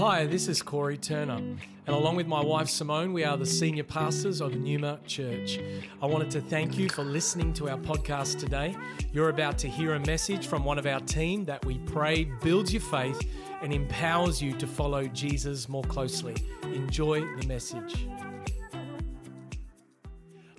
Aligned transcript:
Hi, 0.00 0.24
this 0.24 0.48
is 0.48 0.62
Corey 0.62 0.96
Turner, 0.96 1.34
and 1.34 1.60
along 1.86 2.16
with 2.16 2.26
my 2.26 2.42
wife 2.42 2.70
Simone, 2.70 3.12
we 3.12 3.22
are 3.22 3.36
the 3.36 3.44
senior 3.44 3.84
pastors 3.84 4.40
of 4.40 4.56
Numa 4.56 4.98
Church. 5.06 5.60
I 6.00 6.06
wanted 6.06 6.30
to 6.30 6.40
thank 6.40 6.78
you 6.78 6.88
for 6.88 7.04
listening 7.04 7.52
to 7.52 7.68
our 7.68 7.76
podcast 7.76 8.38
today. 8.38 8.74
You're 9.12 9.28
about 9.28 9.58
to 9.58 9.68
hear 9.68 9.92
a 9.96 10.00
message 10.00 10.46
from 10.46 10.64
one 10.64 10.78
of 10.78 10.86
our 10.86 11.00
team 11.00 11.44
that 11.44 11.62
we 11.66 11.76
pray 11.80 12.24
builds 12.24 12.72
your 12.72 12.80
faith 12.80 13.20
and 13.60 13.74
empowers 13.74 14.40
you 14.40 14.54
to 14.54 14.66
follow 14.66 15.06
Jesus 15.06 15.68
more 15.68 15.84
closely. 15.84 16.34
Enjoy 16.62 17.20
the 17.36 17.46
message. 17.46 18.06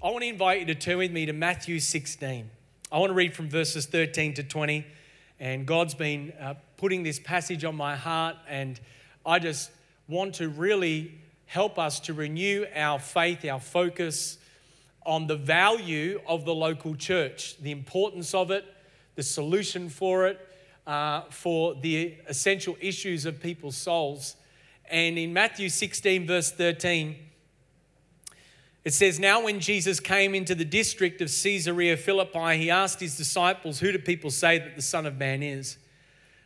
I 0.04 0.12
want 0.12 0.22
to 0.22 0.30
invite 0.30 0.60
you 0.60 0.66
to 0.68 0.76
turn 0.76 1.00
with 1.00 1.12
me 1.12 1.26
to 1.26 1.34
Matthew 1.34 1.80
16. 1.80 2.48
I 2.92 3.00
want 3.00 3.10
to 3.10 3.16
read 3.16 3.34
from 3.34 3.50
verses 3.50 3.88
13 3.88 4.36
to 4.36 4.44
20, 4.44 4.86
and 5.40 5.66
God's 5.66 5.96
been 5.96 6.32
uh, 6.40 6.54
putting 6.78 7.02
this 7.02 7.18
passage 7.18 7.66
on 7.66 7.76
my 7.76 7.96
heart 7.96 8.36
and 8.48 8.80
I 9.26 9.40
just 9.40 9.72
want 10.08 10.36
to 10.36 10.50
really 10.50 11.14
help 11.46 11.78
us 11.78 12.00
to 12.02 12.14
renew 12.14 12.66
our 12.76 12.98
faith, 12.98 13.46
our 13.46 13.60
focus 13.60 14.38
on 15.06 15.28
the 15.28 15.36
value 15.36 16.22
of 16.28 16.46
the 16.46 16.54
local 16.54 16.96
church, 16.96 17.58
the 17.60 17.72
importance 17.72 18.34
of 18.34 18.52
it, 18.52 18.66
the 19.16 19.24
solution 19.24 19.90
for 19.90 20.28
it, 20.28 20.40
uh, 20.88 21.22
for 21.30 21.76
the 21.76 22.16
essential 22.28 22.76
issues 22.80 23.26
of 23.26 23.40
people's 23.40 23.78
souls. 23.78 24.36
And 24.90 25.18
in 25.18 25.34
Matthew 25.34 25.70
16, 25.70 26.26
verse 26.26 26.52
13, 26.52 27.16
it 28.84 28.94
says, 28.94 29.20
Now 29.20 29.44
when 29.44 29.60
Jesus 29.60 30.00
came 30.00 30.34
into 30.34 30.56
the 30.56 30.66
district 30.66 31.22
of 31.22 31.28
Caesarea 31.28 31.98
Philippi, 31.98 32.58
he 32.58 32.70
asked 32.72 33.00
his 33.00 33.16
disciples, 33.16 33.80
Who 33.80 33.92
do 33.92 34.00
people 34.00 34.32
say 34.32 34.58
that 34.58 34.76
the 34.76 34.82
Son 34.82 35.06
of 35.06 35.18
Man 35.18 35.44
is? 35.44 35.78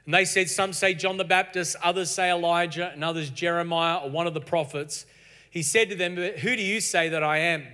And 0.05 0.14
they 0.14 0.26
said, 0.26 0.50
Some 0.50 0.73
say 0.73 0.94
John 0.94 1.18
the 1.18 1.23
Baptist, 1.23 1.76
others 1.84 2.12
say 2.12 2.30
Elijah, 2.30 2.91
and 2.94 3.04
others 3.04 3.30
Jeremiah 3.30 3.98
or 3.98 4.09
one 4.09 4.27
of 4.27 4.34
the 4.34 4.41
prophets. 4.41 5.05
He 5.50 5.63
said 5.63 5.90
to 5.90 5.96
them, 5.96 6.16
Who 6.16 6.55
do 6.55 6.62
you 6.62 6.82
say 6.82 7.10
that 7.10 7.24
I 7.24 7.40
am? 7.40 7.66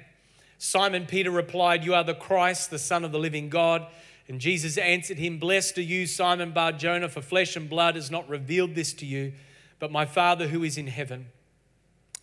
Simon 0.57 1.07
Peter 1.07 1.31
replied, 1.31 1.83
You 1.83 1.95
are 1.95 2.03
the 2.03 2.13
Christ, 2.13 2.69
the 2.69 2.79
Son 2.79 3.03
of 3.03 3.11
the 3.11 3.19
living 3.19 3.49
God. 3.49 3.87
And 4.27 4.39
Jesus 4.39 4.77
answered 4.77 5.17
him, 5.17 5.39
Blessed 5.39 5.79
are 5.79 5.81
you, 5.81 6.05
Simon 6.05 6.51
Bar 6.51 6.73
Jonah, 6.73 7.09
for 7.09 7.21
flesh 7.21 7.55
and 7.55 7.69
blood 7.69 7.95
has 7.95 8.11
not 8.11 8.29
revealed 8.29 8.75
this 8.75 8.93
to 8.93 9.05
you, 9.05 9.33
but 9.79 9.91
my 9.91 10.05
Father 10.05 10.47
who 10.47 10.63
is 10.63 10.77
in 10.77 10.87
heaven. 10.87 11.27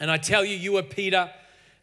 And 0.01 0.11
I 0.11 0.17
tell 0.17 0.45
you, 0.45 0.57
you 0.57 0.77
are 0.77 0.83
Peter, 0.83 1.31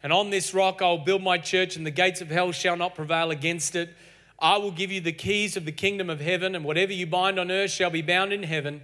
and 0.02 0.12
on 0.12 0.30
this 0.30 0.54
rock 0.54 0.80
I 0.80 0.88
will 0.88 1.04
build 1.04 1.22
my 1.22 1.38
church, 1.38 1.76
and 1.76 1.86
the 1.86 1.90
gates 1.90 2.22
of 2.22 2.30
hell 2.30 2.50
shall 2.52 2.76
not 2.76 2.94
prevail 2.94 3.30
against 3.30 3.76
it. 3.76 3.94
I 4.38 4.58
will 4.58 4.70
give 4.70 4.92
you 4.92 5.00
the 5.00 5.12
keys 5.12 5.56
of 5.56 5.64
the 5.64 5.72
kingdom 5.72 6.10
of 6.10 6.20
heaven, 6.20 6.54
and 6.54 6.64
whatever 6.64 6.92
you 6.92 7.06
bind 7.06 7.38
on 7.38 7.50
earth 7.50 7.70
shall 7.70 7.90
be 7.90 8.02
bound 8.02 8.32
in 8.32 8.42
heaven, 8.42 8.82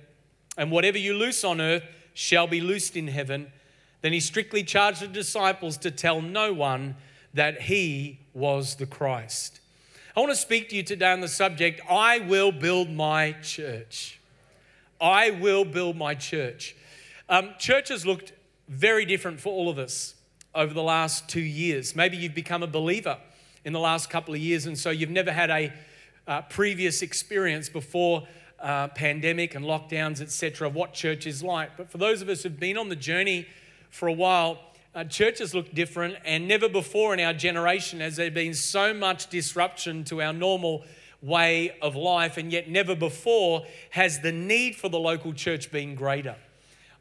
and 0.56 0.70
whatever 0.70 0.98
you 0.98 1.14
loose 1.14 1.44
on 1.44 1.60
earth 1.60 1.84
shall 2.14 2.46
be 2.46 2.60
loosed 2.60 2.96
in 2.96 3.08
heaven. 3.08 3.52
Then 4.00 4.12
he 4.12 4.20
strictly 4.20 4.64
charged 4.64 5.02
the 5.02 5.08
disciples 5.08 5.76
to 5.78 5.90
tell 5.90 6.20
no 6.20 6.52
one 6.52 6.96
that 7.34 7.62
he 7.62 8.20
was 8.34 8.76
the 8.76 8.86
Christ. 8.86 9.60
I 10.16 10.20
want 10.20 10.32
to 10.32 10.36
speak 10.36 10.68
to 10.70 10.76
you 10.76 10.82
today 10.82 11.12
on 11.12 11.20
the 11.20 11.28
subject 11.28 11.80
I 11.88 12.18
will 12.18 12.52
build 12.52 12.90
my 12.90 13.32
church. 13.42 14.20
I 15.00 15.30
will 15.30 15.64
build 15.64 15.96
my 15.96 16.14
church. 16.14 16.76
Um, 17.28 17.50
church 17.58 17.88
has 17.88 18.04
looked 18.04 18.32
very 18.68 19.04
different 19.04 19.40
for 19.40 19.52
all 19.52 19.68
of 19.68 19.78
us 19.78 20.14
over 20.54 20.74
the 20.74 20.82
last 20.82 21.28
two 21.28 21.40
years. 21.40 21.96
Maybe 21.96 22.16
you've 22.16 22.34
become 22.34 22.62
a 22.62 22.66
believer 22.66 23.18
in 23.64 23.72
the 23.72 23.80
last 23.80 24.10
couple 24.10 24.34
of 24.34 24.40
years, 24.40 24.66
and 24.66 24.76
so 24.78 24.90
you've 24.90 25.10
never 25.10 25.32
had 25.32 25.50
a 25.50 25.72
uh, 26.26 26.42
previous 26.42 27.02
experience 27.02 27.68
before 27.68 28.26
uh, 28.60 28.88
pandemic 28.88 29.54
and 29.54 29.64
lockdowns, 29.64 30.20
etc., 30.20 30.68
of 30.68 30.74
what 30.74 30.92
church 30.92 31.26
is 31.26 31.42
like. 31.42 31.76
But 31.76 31.90
for 31.90 31.98
those 31.98 32.22
of 32.22 32.28
us 32.28 32.42
who've 32.42 32.60
been 32.60 32.76
on 32.76 32.88
the 32.88 32.96
journey 32.96 33.46
for 33.90 34.08
a 34.08 34.12
while, 34.12 34.58
uh, 34.94 35.04
churches 35.04 35.54
look 35.54 35.72
different, 35.74 36.16
and 36.24 36.46
never 36.46 36.68
before 36.68 37.14
in 37.14 37.20
our 37.20 37.32
generation 37.32 38.00
has 38.00 38.16
there 38.16 38.30
been 38.30 38.54
so 38.54 38.92
much 38.92 39.28
disruption 39.28 40.04
to 40.04 40.22
our 40.22 40.32
normal 40.32 40.84
way 41.22 41.76
of 41.80 41.96
life, 41.96 42.36
and 42.36 42.52
yet 42.52 42.68
never 42.68 42.94
before 42.94 43.64
has 43.90 44.20
the 44.20 44.32
need 44.32 44.76
for 44.76 44.88
the 44.88 44.98
local 44.98 45.32
church 45.32 45.70
been 45.70 45.94
greater. 45.94 46.36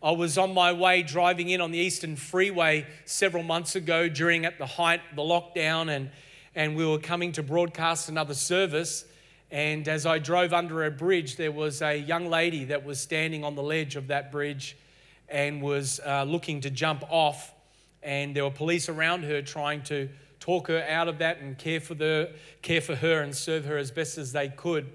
I 0.02 0.12
was 0.12 0.38
on 0.38 0.54
my 0.54 0.74
way 0.74 1.04
driving 1.04 1.50
in 1.50 1.62
on 1.62 1.72
the 1.72 1.78
Eastern 1.78 2.16
Freeway 2.16 2.88
several 3.06 3.44
months 3.44 3.76
ago 3.76 4.10
during 4.10 4.46
at 4.46 4.58
the 4.58 4.66
height 4.66 5.02
of 5.10 5.16
the 5.16 5.22
lockdown, 5.22 5.96
and 5.96 6.10
and 6.56 6.76
we 6.76 6.86
were 6.86 7.00
coming 7.00 7.32
to 7.34 7.44
broadcast 7.44 8.10
another 8.10 8.34
service. 8.34 9.06
And 9.50 9.88
as 9.88 10.06
I 10.06 10.20
drove 10.20 10.54
under 10.54 10.86
a 10.86 10.92
bridge, 10.92 11.38
there 11.38 11.52
was 11.52 11.82
a 11.82 11.96
young 11.96 12.28
lady 12.28 12.66
that 12.66 12.86
was 12.86 13.00
standing 13.00 13.44
on 13.44 13.56
the 13.56 13.64
ledge 13.64 13.96
of 13.96 14.08
that 14.08 14.32
bridge 14.32 14.78
and 15.30 15.62
was 15.62 16.00
uh, 16.06 16.24
looking 16.24 16.62
to 16.62 16.70
jump 16.70 17.04
off. 17.10 17.54
And 18.04 18.36
there 18.36 18.44
were 18.44 18.52
police 18.52 18.90
around 18.90 19.24
her 19.24 19.42
trying 19.42 19.84
to 19.84 20.10
talk 20.40 20.68
her 20.68 20.84
out 20.90 21.08
of 21.08 21.20
that 21.20 21.40
and 21.40 21.58
care 21.58 21.80
for, 21.80 21.94
the, 21.94 22.32
care 22.62 22.82
for 22.82 22.96
her 22.96 23.22
and 23.22 23.36
serve 23.36 23.66
her 23.66 23.78
as 23.78 23.92
best 23.92 24.18
as 24.18 24.32
they 24.32 24.50
could. 24.50 24.92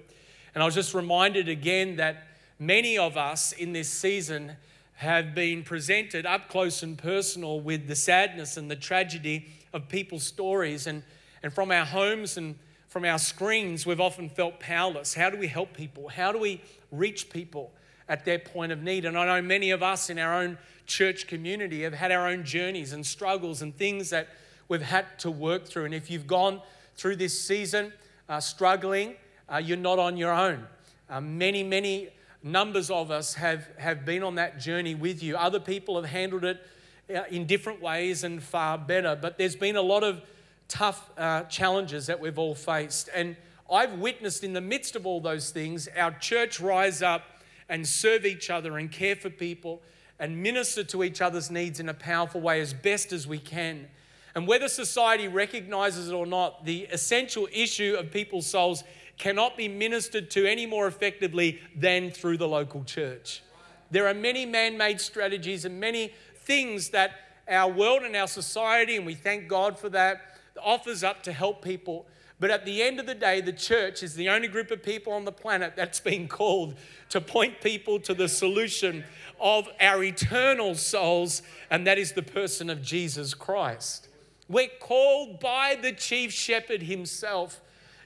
And 0.53 0.61
I 0.61 0.65
was 0.65 0.75
just 0.75 0.93
reminded 0.93 1.47
again 1.47 1.95
that 1.97 2.27
many 2.59 2.97
of 2.97 3.17
us 3.17 3.51
in 3.51 3.73
this 3.73 3.89
season 3.89 4.53
have 4.95 5.35
been 5.35 5.63
presented 5.63 6.25
up 6.25 6.49
close 6.49 6.81
and 6.81 6.97
personal 6.97 7.59
with 7.59 7.87
the 7.87 7.95
sadness 7.95 8.57
and 8.57 8.69
the 8.69 8.75
tragedy 8.75 9.47
of 9.71 9.87
people's 9.87 10.23
stories. 10.23 10.87
And 10.87 11.03
and 11.47 11.53
from 11.53 11.71
our 11.71 11.85
homes 11.85 12.35
and 12.35 12.55
from 12.89 13.05
our 13.05 13.17
screens, 13.17 13.85
we've 13.85 14.01
often 14.01 14.27
felt 14.27 14.59
powerless. 14.59 15.13
How 15.13 15.29
do 15.29 15.37
we 15.37 15.47
help 15.47 15.71
people? 15.71 16.09
How 16.09 16.33
do 16.33 16.39
we 16.39 16.59
reach 16.91 17.29
people 17.29 17.71
at 18.09 18.25
their 18.25 18.37
point 18.37 18.73
of 18.73 18.83
need? 18.83 19.05
And 19.05 19.17
I 19.17 19.25
know 19.25 19.41
many 19.41 19.71
of 19.71 19.81
us 19.81 20.09
in 20.09 20.19
our 20.19 20.33
own 20.41 20.57
church 20.87 21.25
community 21.25 21.83
have 21.83 21.93
had 21.93 22.11
our 22.11 22.27
own 22.27 22.43
journeys 22.43 22.91
and 22.91 23.05
struggles 23.05 23.61
and 23.61 23.73
things 23.77 24.09
that 24.09 24.27
we've 24.67 24.81
had 24.81 25.05
to 25.19 25.31
work 25.31 25.65
through. 25.65 25.85
And 25.85 25.93
if 25.93 26.11
you've 26.11 26.27
gone 26.27 26.59
through 26.97 27.15
this 27.15 27.41
season 27.41 27.93
uh, 28.27 28.41
struggling, 28.41 29.15
uh, 29.47 29.59
you're 29.59 29.77
not 29.77 29.99
on 29.99 30.17
your 30.17 30.33
own. 30.33 30.67
Uh, 31.09 31.21
many, 31.21 31.63
many 31.63 32.09
numbers 32.43 32.91
of 32.91 33.09
us 33.09 33.35
have, 33.35 33.69
have 33.77 34.03
been 34.03 34.21
on 34.21 34.35
that 34.35 34.59
journey 34.59 34.95
with 34.95 35.23
you. 35.23 35.37
Other 35.37 35.61
people 35.61 35.95
have 35.95 36.11
handled 36.11 36.43
it 36.43 36.61
uh, 37.09 37.23
in 37.31 37.45
different 37.45 37.81
ways 37.81 38.25
and 38.25 38.43
far 38.43 38.77
better. 38.77 39.15
But 39.15 39.37
there's 39.37 39.55
been 39.55 39.77
a 39.77 39.81
lot 39.81 40.03
of 40.03 40.21
tough 40.67 41.09
uh, 41.17 41.43
challenges 41.43 42.07
that 42.07 42.19
we've 42.19 42.39
all 42.39 42.55
faced. 42.55 43.09
And 43.13 43.35
I've 43.71 43.93
witnessed 43.93 44.43
in 44.43 44.53
the 44.53 44.61
midst 44.61 44.95
of 44.95 45.05
all 45.05 45.19
those 45.19 45.51
things 45.51 45.87
our 45.95 46.11
church 46.11 46.59
rise 46.59 47.01
up 47.01 47.23
and 47.69 47.87
serve 47.87 48.25
each 48.25 48.49
other 48.49 48.77
and 48.77 48.91
care 48.91 49.15
for 49.15 49.29
people 49.29 49.81
and 50.19 50.41
minister 50.41 50.83
to 50.83 51.03
each 51.03 51.21
other's 51.21 51.51
needs 51.51 51.79
in 51.79 51.89
a 51.89 51.93
powerful 51.93 52.41
way 52.41 52.61
as 52.61 52.73
best 52.73 53.11
as 53.11 53.27
we 53.27 53.37
can. 53.37 53.87
And 54.35 54.47
whether 54.47 54.67
society 54.67 55.27
recognizes 55.27 56.09
it 56.09 56.13
or 56.13 56.25
not, 56.25 56.65
the 56.65 56.83
essential 56.91 57.47
issue 57.51 57.95
of 57.99 58.11
people's 58.11 58.45
souls 58.45 58.83
cannot 59.17 59.57
be 59.57 59.67
ministered 59.67 60.29
to 60.31 60.45
any 60.45 60.65
more 60.65 60.87
effectively 60.87 61.59
than 61.75 62.11
through 62.11 62.37
the 62.37 62.47
local 62.47 62.83
church. 62.83 63.41
There 63.89 64.07
are 64.07 64.13
many 64.13 64.45
man 64.45 64.77
made 64.77 65.01
strategies 65.01 65.65
and 65.65 65.79
many 65.79 66.13
things 66.35 66.89
that 66.89 67.11
our 67.49 67.71
world 67.71 68.03
and 68.03 68.15
our 68.15 68.27
society, 68.27 68.95
and 68.95 69.05
we 69.05 69.15
thank 69.15 69.47
God 69.47 69.79
for 69.79 69.89
that, 69.89 70.36
offers 70.63 71.03
up 71.03 71.23
to 71.23 71.33
help 71.33 71.63
people. 71.63 72.05
But 72.39 72.51
at 72.51 72.65
the 72.65 72.83
end 72.83 72.99
of 72.99 73.07
the 73.07 73.15
day, 73.15 73.41
the 73.41 73.53
church 73.53 74.03
is 74.03 74.13
the 74.13 74.29
only 74.29 74.47
group 74.47 74.69
of 74.69 74.83
people 74.83 75.13
on 75.13 75.25
the 75.25 75.31
planet 75.31 75.73
that's 75.75 75.99
been 75.99 76.27
called 76.27 76.75
to 77.09 77.19
point 77.19 77.61
people 77.61 77.99
to 78.01 78.13
the 78.13 78.27
solution 78.27 79.03
of 79.39 79.67
our 79.79 80.03
eternal 80.03 80.75
souls, 80.75 81.41
and 81.71 81.87
that 81.87 81.97
is 81.97 82.11
the 82.11 82.21
person 82.21 82.69
of 82.69 82.81
Jesus 82.81 83.33
Christ. 83.33 84.07
We're 84.47 84.69
called 84.79 85.39
by 85.39 85.77
the 85.81 85.91
chief 85.93 86.31
shepherd 86.31 86.83
himself 86.83 87.59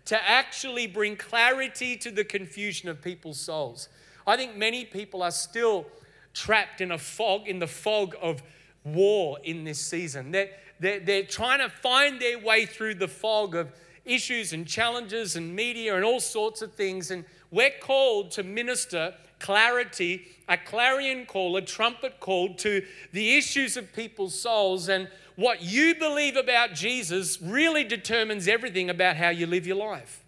to 0.05 0.29
actually 0.29 0.87
bring 0.87 1.15
clarity 1.15 1.97
to 1.97 2.09
the 2.09 2.23
confusion 2.23 2.89
of 2.89 3.01
people's 3.01 3.39
souls. 3.39 3.89
I 4.25 4.37
think 4.37 4.55
many 4.55 4.85
people 4.85 5.23
are 5.23 5.31
still 5.31 5.85
trapped 6.33 6.81
in 6.81 6.91
a 6.91 6.97
fog, 6.97 7.47
in 7.47 7.59
the 7.59 7.67
fog 7.67 8.15
of 8.21 8.41
war 8.83 9.37
in 9.43 9.63
this 9.63 9.79
season. 9.79 10.31
They're, 10.31 10.49
they're, 10.81 10.99
they're 10.99 11.23
trying 11.23 11.59
to 11.59 11.69
find 11.69 12.19
their 12.19 12.39
way 12.39 12.65
through 12.65 12.95
the 12.95 13.07
fog 13.07 13.55
of 13.55 13.71
issues 14.03 14.51
and 14.51 14.67
challenges 14.67 15.35
and 15.35 15.55
media 15.55 15.95
and 15.95 16.03
all 16.03 16.19
sorts 16.19 16.63
of 16.63 16.73
things. 16.73 17.11
And 17.11 17.23
we're 17.51 17.71
called 17.79 18.31
to 18.31 18.43
minister 18.43 19.13
clarity, 19.39 20.27
a 20.49 20.57
clarion 20.57 21.25
call, 21.27 21.55
a 21.55 21.61
trumpet 21.61 22.19
call 22.19 22.55
to 22.55 22.83
the 23.13 23.37
issues 23.37 23.77
of 23.77 23.93
people's 23.93 24.39
souls. 24.39 24.89
And 24.89 25.07
what 25.35 25.61
you 25.61 25.93
believe 25.95 26.35
about 26.35 26.73
Jesus 26.73 27.39
really 27.39 27.83
determines 27.83 28.47
everything 28.47 28.89
about 28.89 29.17
how 29.17 29.29
you 29.29 29.45
live 29.45 29.67
your 29.67 29.77
life. 29.77 30.23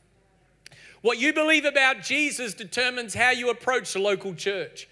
What 1.01 1.17
you 1.17 1.33
believe 1.33 1.65
about 1.65 2.01
Jesus 2.03 2.53
determines 2.53 3.15
how 3.15 3.31
you 3.31 3.49
approach 3.49 3.93
the 3.93 3.99
local 3.99 4.35
church, 4.35 4.87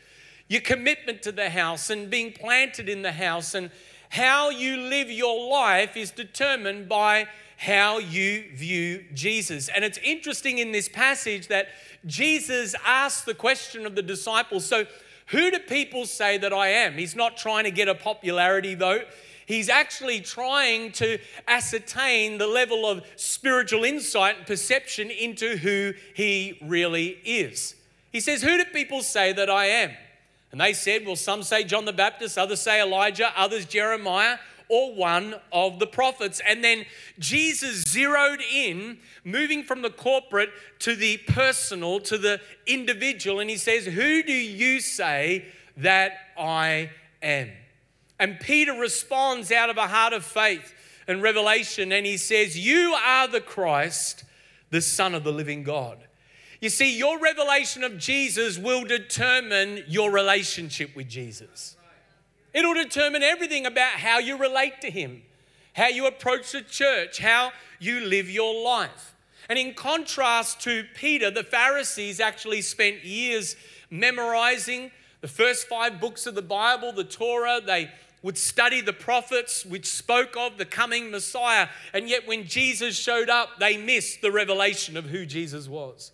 your 0.50 0.62
commitment 0.62 1.22
to 1.22 1.31
the 1.31 1.52
house 1.52 1.92
and 1.92 2.10
being 2.10 2.34
planted 2.34 2.90
in 2.90 3.04
the 3.04 3.14
house 3.14 3.54
and 3.54 3.69
how 4.12 4.50
you 4.50 4.75
live 4.78 5.10
your 5.10 5.50
life 5.50 5.96
is 5.96 6.12
determined 6.12 6.90
by 6.90 7.28
how 7.58 7.98
you 7.98 8.44
view 8.54 9.06
Jesus. 9.13 9.69
And 9.69 9.86
it's 9.86 10.00
interesting 10.00 10.58
in 10.58 10.74
this 10.74 10.90
passage 10.90 11.48
that 11.48 11.68
Jesus 12.06 12.75
asked 12.86 13.25
the 13.25 13.34
question 13.34 13.86
of 13.86 13.96
the 13.96 14.02
disciples 14.02 14.66
so, 14.66 14.86
Who 15.28 15.50
do 15.50 15.60
people 15.60 16.06
say 16.06 16.38
that 16.40 16.52
I 16.52 16.68
am? 16.69 16.94
He's 16.96 17.16
not 17.16 17.38
trying 17.38 17.63
to 17.63 17.72
get 17.72 17.88
a 17.88 17.96
popularity 17.96 18.75
vote. 18.75 19.06
He's 19.46 19.69
actually 19.69 20.19
trying 20.19 20.92
to 20.94 21.18
ascertain 21.48 22.38
the 22.38 22.48
level 22.48 22.86
of 22.86 23.06
spiritual 23.16 23.86
insight 23.86 24.38
and 24.40 24.46
perception 24.46 25.10
into 25.10 25.56
who 25.56 25.94
he 26.14 26.60
really 26.62 27.18
is. 27.24 27.75
He 28.12 28.19
says, 28.19 28.42
Who 28.42 28.57
do 28.57 28.66
people 28.66 29.04
say 29.04 29.31
that 29.31 29.50
I 29.50 29.68
am? 29.68 29.92
And 30.51 30.59
they 30.59 30.74
said, 30.74 31.06
Well, 31.06 31.15
some 31.15 31.44
say 31.44 31.63
John 31.63 31.86
the 31.86 31.94
Baptist, 31.94 32.38
others 32.38 32.62
say 32.62 32.81
Elijah, 32.81 33.31
others 33.36 33.65
Jeremiah, 33.65 34.38
or 34.71 34.95
one 34.95 35.36
of 35.51 35.80
the 35.80 35.88
prophets. 35.88 36.42
And 36.48 36.63
then 36.63 36.86
Jesus 37.19 37.83
zeroed 37.83 38.39
in, 38.53 39.00
moving 39.25 39.63
from 39.63 39.81
the 39.81 39.89
corporate 39.89 40.50
to 40.80 40.95
the 40.95 41.18
personal, 41.18 42.00
to 42.01 42.18
the 42.18 42.39
individual. 42.65 43.39
And 43.39 43.50
he 43.50 43.57
says, 43.57 43.86
Who 43.86 44.24
do 44.24 44.33
you 44.33 44.80
say 44.80 45.45
that 45.77 46.13
I 46.38 46.89
am? 47.21 47.50
And 48.19 48.39
Peter 48.39 48.74
responds 48.74 49.51
out 49.51 49.69
of 49.69 49.77
a 49.77 49.88
heart 49.88 50.13
of 50.13 50.24
faith 50.24 50.74
and 51.07 51.21
revelation. 51.21 51.92
And 51.92 52.06
he 52.06 52.18
says, 52.18 52.57
You 52.57 52.94
are 52.94 53.27
the 53.27 53.42
Christ, 53.42 54.24
the 54.69 54.81
Son 54.81 55.15
of 55.15 55.24
the 55.24 55.33
living 55.33 55.63
God. 55.63 56.07
You 56.62 56.69
see, 56.69 56.96
your 56.96 57.19
revelation 57.19 57.84
of 57.84 57.98
Jesus 57.98 58.60
will 58.60 58.84
determine 58.86 59.84
your 59.88 60.12
relationship 60.12 60.96
with 60.96 61.10
Jesus. 61.10 61.75
It'll 62.54 62.75
determine 62.75 63.24
everything 63.24 63.66
about 63.66 63.94
how 63.94 64.19
you 64.19 64.38
relate 64.38 64.80
to 64.81 64.92
Him, 64.92 65.24
how 65.74 65.88
you 65.88 66.06
approach 66.06 66.52
the 66.52 66.62
church, 66.62 67.18
how 67.18 67.52
you 67.80 68.02
live 68.02 68.30
your 68.30 68.63
life. 68.63 69.16
And 69.50 69.58
in 69.58 69.74
contrast 69.74 70.62
to 70.62 70.86
Peter, 70.94 71.31
the 71.31 71.44
Pharisees 71.44 72.19
actually 72.19 72.62
spent 72.62 73.04
years 73.04 73.56
memorizing 73.90 74.92
the 75.22 75.28
first 75.28 75.68
five 75.68 76.00
books 76.00 76.28
of 76.28 76.36
the 76.36 76.44
Bible, 76.44 76.92
the 76.92 77.04
Torah. 77.04 77.60
They 77.60 77.90
would 78.22 78.38
study 78.38 78.81
the 78.81 78.94
prophets 78.94 79.66
which 79.66 79.88
spoke 79.88 80.38
of 80.38 80.60
the 80.60 80.66
coming 80.66 81.10
Messiah. 81.10 81.69
And 81.92 82.07
yet, 82.07 82.28
when 82.28 82.46
Jesus 82.46 82.96
showed 82.96 83.30
up, 83.30 83.60
they 83.60 83.78
missed 83.78 84.22
the 84.22 84.31
revelation 84.31 84.96
of 84.96 85.06
who 85.06 85.25
Jesus 85.25 85.68
was. 85.68 86.12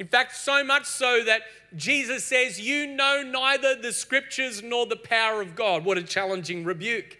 In 0.00 0.06
fact, 0.06 0.34
so 0.34 0.64
much 0.64 0.86
so 0.86 1.22
that 1.24 1.42
Jesus 1.76 2.24
says, 2.24 2.58
You 2.58 2.86
know 2.86 3.22
neither 3.22 3.76
the 3.76 3.92
scriptures 3.92 4.62
nor 4.62 4.86
the 4.86 4.96
power 4.96 5.42
of 5.42 5.54
God. 5.54 5.84
What 5.84 5.98
a 5.98 6.02
challenging 6.02 6.64
rebuke. 6.64 7.18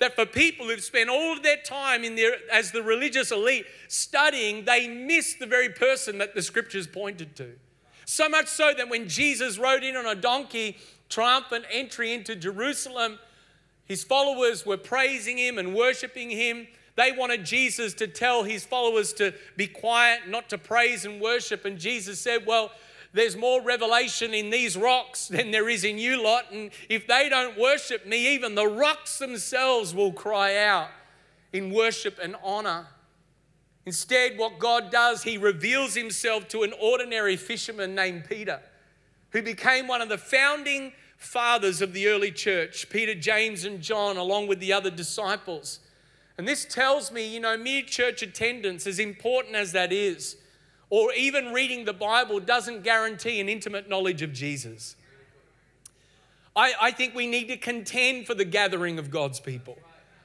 That 0.00 0.14
for 0.14 0.26
people 0.26 0.66
who've 0.66 0.82
spent 0.82 1.08
all 1.08 1.32
of 1.32 1.42
their 1.42 1.56
time 1.56 2.04
in 2.04 2.16
their, 2.16 2.34
as 2.52 2.72
the 2.72 2.82
religious 2.82 3.32
elite 3.32 3.64
studying, 3.88 4.66
they 4.66 4.86
miss 4.86 5.34
the 5.34 5.46
very 5.46 5.70
person 5.70 6.18
that 6.18 6.34
the 6.34 6.42
scriptures 6.42 6.86
pointed 6.86 7.34
to. 7.36 7.52
So 8.04 8.28
much 8.28 8.48
so 8.48 8.74
that 8.76 8.90
when 8.90 9.08
Jesus 9.08 9.56
rode 9.56 9.82
in 9.82 9.96
on 9.96 10.04
a 10.04 10.14
donkey, 10.14 10.76
triumphant 11.08 11.64
entry 11.72 12.12
into 12.12 12.36
Jerusalem, 12.36 13.18
his 13.86 14.04
followers 14.04 14.66
were 14.66 14.76
praising 14.76 15.38
him 15.38 15.56
and 15.56 15.74
worshiping 15.74 16.28
him. 16.28 16.68
They 17.00 17.12
wanted 17.12 17.46
Jesus 17.46 17.94
to 17.94 18.06
tell 18.06 18.42
his 18.42 18.62
followers 18.62 19.14
to 19.14 19.32
be 19.56 19.66
quiet, 19.66 20.28
not 20.28 20.50
to 20.50 20.58
praise 20.58 21.06
and 21.06 21.18
worship. 21.18 21.64
And 21.64 21.78
Jesus 21.78 22.20
said, 22.20 22.44
Well, 22.44 22.72
there's 23.14 23.38
more 23.38 23.62
revelation 23.62 24.34
in 24.34 24.50
these 24.50 24.76
rocks 24.76 25.26
than 25.28 25.50
there 25.50 25.70
is 25.70 25.82
in 25.82 25.96
you 25.96 26.22
lot. 26.22 26.52
And 26.52 26.70
if 26.90 27.06
they 27.06 27.30
don't 27.30 27.58
worship 27.58 28.04
me, 28.04 28.34
even 28.34 28.54
the 28.54 28.66
rocks 28.66 29.16
themselves 29.16 29.94
will 29.94 30.12
cry 30.12 30.58
out 30.58 30.88
in 31.54 31.72
worship 31.72 32.18
and 32.22 32.36
honor. 32.44 32.88
Instead, 33.86 34.36
what 34.36 34.58
God 34.58 34.90
does, 34.90 35.22
He 35.22 35.38
reveals 35.38 35.94
Himself 35.94 36.48
to 36.48 36.64
an 36.64 36.74
ordinary 36.78 37.38
fisherman 37.38 37.94
named 37.94 38.26
Peter, 38.28 38.60
who 39.30 39.40
became 39.40 39.88
one 39.88 40.02
of 40.02 40.10
the 40.10 40.18
founding 40.18 40.92
fathers 41.16 41.80
of 41.80 41.94
the 41.94 42.08
early 42.08 42.30
church 42.30 42.90
Peter, 42.90 43.14
James, 43.14 43.64
and 43.64 43.80
John, 43.80 44.18
along 44.18 44.48
with 44.48 44.60
the 44.60 44.74
other 44.74 44.90
disciples. 44.90 45.80
And 46.40 46.48
this 46.48 46.64
tells 46.64 47.12
me, 47.12 47.28
you 47.28 47.38
know, 47.38 47.54
mere 47.58 47.82
church 47.82 48.22
attendance, 48.22 48.86
as 48.86 48.98
important 48.98 49.56
as 49.56 49.72
that 49.72 49.92
is, 49.92 50.38
or 50.88 51.12
even 51.12 51.52
reading 51.52 51.84
the 51.84 51.92
Bible, 51.92 52.40
doesn't 52.40 52.82
guarantee 52.82 53.42
an 53.42 53.50
intimate 53.50 53.90
knowledge 53.90 54.22
of 54.22 54.32
Jesus. 54.32 54.96
I, 56.56 56.72
I 56.80 56.90
think 56.92 57.14
we 57.14 57.26
need 57.26 57.48
to 57.48 57.58
contend 57.58 58.26
for 58.26 58.32
the 58.32 58.46
gathering 58.46 58.98
of 58.98 59.10
God's 59.10 59.38
people. 59.38 59.76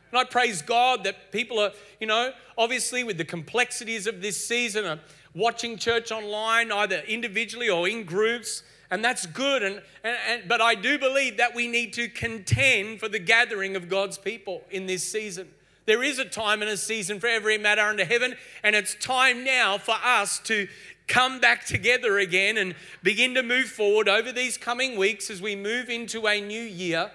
And 0.09 0.17
I 0.17 0.23
praise 0.23 0.61
God 0.61 1.03
that 1.03 1.33
people 1.33 1.59
are, 1.59 1.71
you 1.99 2.07
know, 2.07 2.31
obviously 2.57 3.03
with 3.03 3.17
the 3.17 3.25
complexities 3.25 4.07
of 4.07 4.21
this 4.21 4.47
season, 4.47 4.85
are 4.85 4.99
watching 5.33 5.77
church 5.77 6.13
online, 6.13 6.71
either 6.71 6.99
individually 7.09 7.67
or 7.67 7.89
in 7.89 8.05
groups 8.05 8.63
and 8.89 9.03
that's 9.03 9.25
good 9.25 9.63
and, 9.63 9.81
and, 10.03 10.17
and, 10.29 10.47
but 10.47 10.61
i 10.61 10.75
do 10.75 10.99
believe 10.99 11.37
that 11.37 11.55
we 11.55 11.67
need 11.67 11.91
to 11.91 12.07
contend 12.07 12.99
for 12.99 13.09
the 13.09 13.17
gathering 13.17 13.75
of 13.75 13.89
god's 13.89 14.15
people 14.15 14.61
in 14.69 14.85
this 14.85 15.03
season 15.03 15.47
there 15.85 16.03
is 16.03 16.19
a 16.19 16.25
time 16.25 16.61
and 16.61 16.71
a 16.71 16.77
season 16.77 17.19
for 17.19 17.27
every 17.27 17.57
matter 17.57 17.81
under 17.81 18.05
heaven, 18.05 18.35
and 18.63 18.75
it's 18.75 18.95
time 18.95 19.43
now 19.43 19.77
for 19.77 19.95
us 20.03 20.39
to 20.45 20.67
come 21.07 21.39
back 21.39 21.65
together 21.65 22.17
again 22.17 22.57
and 22.57 22.75
begin 23.03 23.35
to 23.35 23.43
move 23.43 23.67
forward 23.67 24.09
over 24.09 24.31
these 24.31 24.57
coming 24.57 24.97
weeks 24.97 25.29
as 25.29 25.41
we 25.41 25.55
move 25.55 25.89
into 25.89 26.25
a 26.27 26.41
new 26.41 26.61
year. 26.61 27.11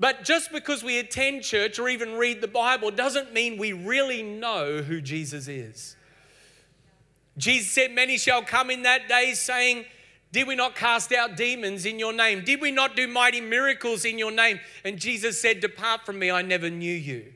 But 0.00 0.24
just 0.24 0.50
because 0.50 0.82
we 0.82 0.98
attend 0.98 1.42
church 1.42 1.78
or 1.78 1.88
even 1.88 2.14
read 2.14 2.40
the 2.40 2.48
Bible 2.48 2.90
doesn't 2.90 3.32
mean 3.32 3.58
we 3.58 3.72
really 3.72 4.22
know 4.22 4.82
who 4.82 5.00
Jesus 5.00 5.46
is. 5.46 5.96
Jesus 7.36 7.70
said, 7.70 7.92
Many 7.92 8.16
shall 8.16 8.42
come 8.42 8.70
in 8.70 8.82
that 8.82 9.08
day 9.08 9.34
saying, 9.34 9.84
Did 10.32 10.46
we 10.48 10.56
not 10.56 10.74
cast 10.74 11.12
out 11.12 11.36
demons 11.36 11.86
in 11.86 11.98
your 11.98 12.12
name? 12.12 12.44
Did 12.44 12.60
we 12.60 12.70
not 12.70 12.96
do 12.96 13.06
mighty 13.06 13.40
miracles 13.40 14.04
in 14.04 14.18
your 14.18 14.32
name? 14.32 14.60
And 14.84 14.98
Jesus 14.98 15.40
said, 15.40 15.60
Depart 15.60 16.06
from 16.06 16.18
me, 16.18 16.30
I 16.30 16.42
never 16.42 16.70
knew 16.70 16.92
you. 16.92 17.32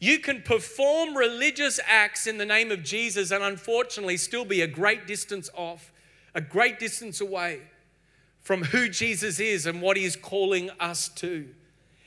You 0.00 0.20
can 0.20 0.42
perform 0.42 1.16
religious 1.16 1.80
acts 1.84 2.26
in 2.26 2.38
the 2.38 2.46
name 2.46 2.70
of 2.70 2.84
Jesus 2.84 3.30
and 3.30 3.42
unfortunately 3.42 4.16
still 4.16 4.44
be 4.44 4.60
a 4.60 4.66
great 4.66 5.06
distance 5.06 5.50
off, 5.54 5.92
a 6.34 6.40
great 6.40 6.78
distance 6.78 7.20
away 7.20 7.62
from 8.40 8.64
who 8.64 8.88
Jesus 8.88 9.40
is 9.40 9.66
and 9.66 9.82
what 9.82 9.96
he 9.96 10.04
is 10.04 10.16
calling 10.16 10.70
us 10.78 11.08
to. 11.08 11.48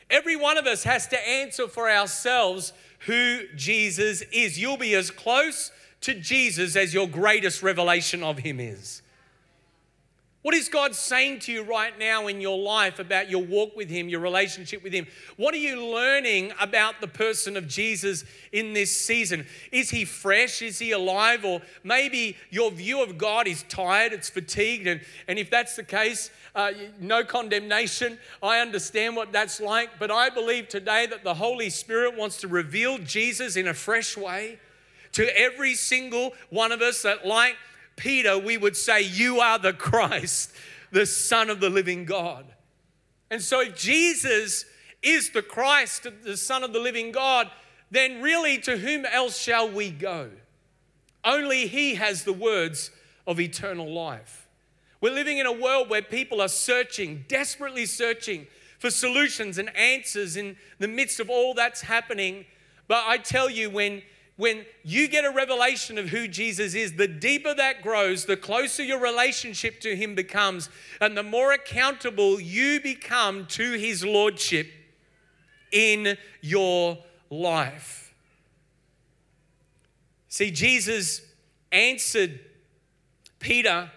Every 0.10 0.36
one 0.36 0.58
of 0.58 0.66
us 0.66 0.84
has 0.84 1.08
to 1.08 1.30
answer 1.30 1.68
for 1.68 1.90
ourselves 1.90 2.74
who 3.06 3.42
Jesus 3.56 4.22
is. 4.32 4.60
You'll 4.60 4.78
be 4.78 4.96
as 4.96 5.12
close 5.12 5.72
to 6.02 6.14
Jesus 6.14 6.76
as 6.76 6.94
your 6.94 7.08
greatest 7.08 7.62
revelation 7.62 8.24
of 8.24 8.40
him 8.40 8.60
is. 8.60 9.02
What 10.42 10.56
is 10.56 10.70
God 10.70 10.96
saying 10.96 11.40
to 11.42 11.52
you 11.52 11.62
right 11.62 11.98
now 12.00 12.26
in 12.26 12.42
your 12.42 12.58
life 12.58 12.98
about 12.98 13.30
your 13.30 13.44
walk 13.44 13.76
with 13.76 13.92
Him, 13.92 14.10
your 14.10 14.22
relationship 14.22 14.82
with 14.84 14.92
Him? 14.92 15.06
What 15.38 15.54
are 15.54 15.58
you 15.58 15.86
learning 15.86 16.51
about 16.60 17.00
the 17.00 17.08
person 17.08 17.56
of 17.56 17.68
Jesus 17.68 18.24
in 18.51 18.74
this 18.74 18.96
season? 18.96 19.46
Is 19.72 19.92
He 19.92 20.04
fresh? 20.04 20.63
Is 20.63 20.80
He 20.80 20.94
alive? 20.94 21.46
Or 21.46 21.62
maybe 21.84 22.38
your 22.50 22.72
view 22.72 23.04
of 23.04 23.20
God 23.20 23.48
is 23.48 23.63
tired, 23.70 24.13
it's 24.13 24.32
fatigued. 24.32 24.88
And, 24.88 25.01
and 25.27 25.38
if 25.38 25.51
that's 25.51 25.75
the 25.75 25.84
case, 25.84 26.32
uh, 26.56 26.72
no 27.00 27.24
condemnation. 27.24 28.18
I 28.42 28.62
understand 28.62 29.15
what 29.15 29.32
that's 29.32 29.62
like. 29.62 30.00
But 30.00 30.10
I 30.10 30.32
believe 30.32 30.70
today 30.70 31.06
that 31.06 31.24
the 31.24 31.36
Holy 31.36 31.70
Spirit 31.70 32.18
wants 32.18 32.38
to 32.38 32.48
reveal 32.48 32.98
Jesus 32.98 33.56
in 33.56 33.68
a 33.68 33.75
fresh 33.75 34.18
way 34.18 34.58
to 35.12 35.39
every 35.39 35.75
single 35.75 36.34
one 36.50 36.72
of 36.72 36.82
us 36.82 37.04
that, 37.04 37.27
like, 37.27 37.58
Peter, 38.01 38.36
we 38.36 38.58
would 38.58 38.75
say, 38.75 39.01
You 39.01 39.41
are 39.41 39.60
the 39.60 39.74
Christ, 39.74 40.51
the 40.89 41.05
Son 41.05 41.51
of 41.51 41.60
the 41.60 41.70
living 41.70 42.03
God. 42.03 42.46
And 43.29 43.39
so, 43.39 43.62
if 43.62 43.77
Jesus 43.77 44.65
is 45.03 45.29
the 45.29 45.43
Christ, 45.43 46.08
the 46.24 46.36
Son 46.36 46.63
of 46.63 46.74
the 46.74 46.79
living 46.79 47.12
God, 47.12 47.51
then 47.91 48.20
really 48.20 48.58
to 48.58 48.77
whom 48.77 49.05
else 49.05 49.38
shall 49.39 49.70
we 49.70 49.91
go? 49.91 50.31
Only 51.24 51.67
He 51.67 51.93
has 51.93 52.24
the 52.24 52.34
words 52.34 52.89
of 53.27 53.39
eternal 53.39 53.93
life. 53.93 54.48
We're 55.00 55.13
living 55.13 55.38
in 55.38 55.46
a 55.46 55.51
world 55.51 55.88
where 55.88 56.01
people 56.01 56.41
are 56.41 56.48
searching, 56.48 57.25
desperately 57.27 57.86
searching 57.86 58.48
for 58.79 58.89
solutions 58.89 59.60
and 59.60 59.75
answers 59.75 60.38
in 60.38 60.55
the 60.79 60.88
midst 60.88 61.20
of 61.20 61.29
all 61.29 61.53
that's 61.53 61.81
happening. 61.81 62.46
But 62.88 63.03
I 63.05 63.17
tell 63.17 63.48
you, 63.48 63.70
when 63.70 64.01
when 64.41 64.65
you 64.81 65.07
get 65.07 65.24
a 65.24 65.29
revelation 65.29 66.00
of 66.00 66.10
who 66.10 66.27
Jesus 66.27 66.74
is, 66.74 66.93
the 66.93 67.07
deeper 67.07 67.53
that 67.53 67.83
grows, 67.83 68.25
the 68.25 68.36
closer 68.36 68.81
your 68.81 69.00
relationship 69.00 69.79
to 69.81 69.95
Him 69.95 70.15
becomes, 70.15 70.67
and 71.00 71.15
the 71.15 71.21
more 71.21 71.51
accountable 71.51 72.41
you 72.41 72.81
become 72.81 73.45
to 73.45 73.74
His 73.74 74.03
Lordship 74.03 74.67
in 75.71 76.17
your 76.41 76.98
life. 77.29 78.15
See, 80.27 80.50
Jesus 80.50 81.21
answered 81.71 82.39
Peter 83.38 83.91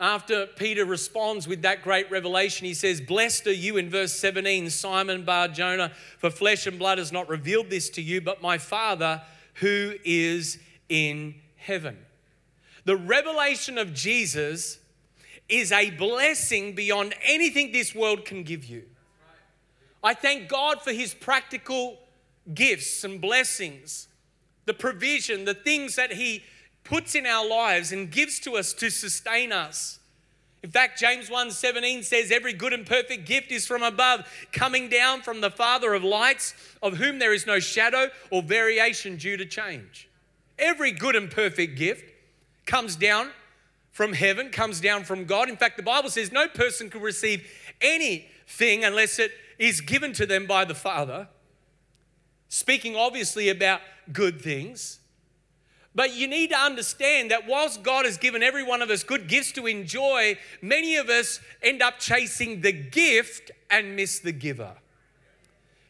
after 0.00 0.46
Peter 0.46 0.84
responds 0.84 1.46
with 1.46 1.62
that 1.62 1.82
great 1.82 2.10
revelation, 2.10 2.66
he 2.66 2.74
says, 2.74 3.00
Blessed 3.00 3.46
are 3.48 3.52
you 3.52 3.76
in 3.76 3.90
verse 3.90 4.12
17, 4.12 4.68
Simon 4.70 5.24
Bar 5.24 5.48
Jonah, 5.48 5.92
for 6.18 6.30
flesh 6.30 6.66
and 6.66 6.78
blood 6.78 6.98
has 6.98 7.12
not 7.12 7.28
revealed 7.28 7.70
this 7.70 7.90
to 7.90 8.02
you, 8.02 8.22
but 8.22 8.42
my 8.42 8.58
Father 8.58 9.22
who 9.54 9.94
is 10.04 10.58
in 10.88 11.34
heaven. 11.56 11.98
The 12.84 12.96
revelation 12.96 13.78
of 13.78 13.94
Jesus 13.94 14.78
is 15.48 15.72
a 15.72 15.90
blessing 15.90 16.74
beyond 16.74 17.14
anything 17.22 17.72
this 17.72 17.94
world 17.94 18.24
can 18.24 18.42
give 18.42 18.64
you. 18.64 18.84
I 20.02 20.14
thank 20.14 20.48
God 20.48 20.82
for 20.82 20.92
His 20.92 21.14
practical 21.14 21.98
gifts 22.52 23.04
and 23.04 23.20
blessings, 23.20 24.08
the 24.66 24.74
provision, 24.74 25.44
the 25.44 25.54
things 25.54 25.96
that 25.96 26.12
He 26.12 26.44
puts 26.84 27.14
in 27.14 27.24
our 27.24 27.46
lives 27.48 27.92
and 27.92 28.10
gives 28.10 28.38
to 28.40 28.56
us 28.56 28.74
to 28.74 28.90
sustain 28.90 29.50
us. 29.50 29.98
In 30.64 30.70
fact, 30.70 30.98
James 30.98 31.28
1:17 31.28 32.02
says 32.02 32.30
every 32.30 32.54
good 32.54 32.72
and 32.72 32.86
perfect 32.86 33.26
gift 33.26 33.52
is 33.52 33.66
from 33.66 33.82
above, 33.82 34.26
coming 34.50 34.88
down 34.88 35.20
from 35.20 35.42
the 35.42 35.50
Father 35.50 35.92
of 35.92 36.02
lights, 36.02 36.54
of 36.82 36.96
whom 36.96 37.18
there 37.18 37.34
is 37.34 37.44
no 37.44 37.60
shadow 37.60 38.10
or 38.30 38.42
variation 38.42 39.18
due 39.18 39.36
to 39.36 39.44
change. 39.44 40.08
Every 40.58 40.90
good 40.90 41.16
and 41.16 41.30
perfect 41.30 41.76
gift 41.76 42.10
comes 42.64 42.96
down 42.96 43.32
from 43.92 44.14
heaven, 44.14 44.48
comes 44.48 44.80
down 44.80 45.04
from 45.04 45.26
God. 45.26 45.50
In 45.50 45.58
fact, 45.58 45.76
the 45.76 45.82
Bible 45.82 46.08
says 46.08 46.32
no 46.32 46.48
person 46.48 46.88
can 46.88 47.02
receive 47.02 47.46
anything 47.82 48.84
unless 48.84 49.18
it 49.18 49.32
is 49.58 49.82
given 49.82 50.14
to 50.14 50.24
them 50.24 50.46
by 50.46 50.64
the 50.64 50.74
Father. 50.74 51.28
Speaking 52.48 52.96
obviously 52.96 53.50
about 53.50 53.82
good 54.14 54.40
things. 54.40 55.00
But 55.94 56.14
you 56.14 56.26
need 56.26 56.50
to 56.50 56.56
understand 56.56 57.30
that 57.30 57.46
whilst 57.46 57.82
God 57.82 58.04
has 58.04 58.18
given 58.18 58.42
every 58.42 58.64
one 58.64 58.82
of 58.82 58.90
us 58.90 59.04
good 59.04 59.28
gifts 59.28 59.52
to 59.52 59.66
enjoy, 59.66 60.36
many 60.60 60.96
of 60.96 61.08
us 61.08 61.38
end 61.62 61.82
up 61.82 62.00
chasing 62.00 62.62
the 62.62 62.72
gift 62.72 63.52
and 63.70 63.94
miss 63.94 64.18
the 64.18 64.32
giver. 64.32 64.74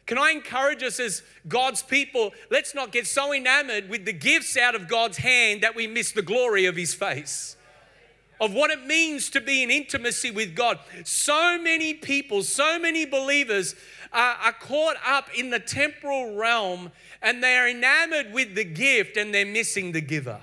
Can 0.05 0.19
I 0.19 0.29
encourage 0.29 0.83
us 0.83 0.99
as 0.99 1.23
God's 1.47 1.81
people? 1.81 2.31
Let's 2.51 2.75
not 2.75 2.91
get 2.91 3.07
so 3.07 3.33
enamored 3.33 3.89
with 3.89 4.05
the 4.05 4.13
gifts 4.13 4.55
out 4.55 4.75
of 4.75 4.87
God's 4.87 5.17
hand 5.17 5.61
that 5.61 5.75
we 5.75 5.87
miss 5.87 6.11
the 6.11 6.21
glory 6.21 6.65
of 6.65 6.75
His 6.75 6.93
face, 6.93 7.57
of 8.39 8.53
what 8.53 8.69
it 8.69 8.85
means 8.85 9.31
to 9.31 9.41
be 9.41 9.63
in 9.63 9.71
intimacy 9.71 10.29
with 10.29 10.55
God. 10.55 10.77
So 11.05 11.57
many 11.59 11.95
people, 11.95 12.43
so 12.43 12.77
many 12.77 13.05
believers 13.05 13.73
are, 14.15 14.37
are 14.41 14.53
caught 14.53 14.95
up 15.05 15.29
in 15.37 15.49
the 15.51 15.59
temporal 15.59 16.35
realm 16.35 16.91
and 17.21 17.43
they 17.43 17.55
are 17.57 17.67
enamored 17.67 18.33
with 18.33 18.55
the 18.55 18.63
gift 18.63 19.17
and 19.17 19.33
they're 19.33 19.45
missing 19.45 19.91
the 19.91 20.01
giver. 20.01 20.39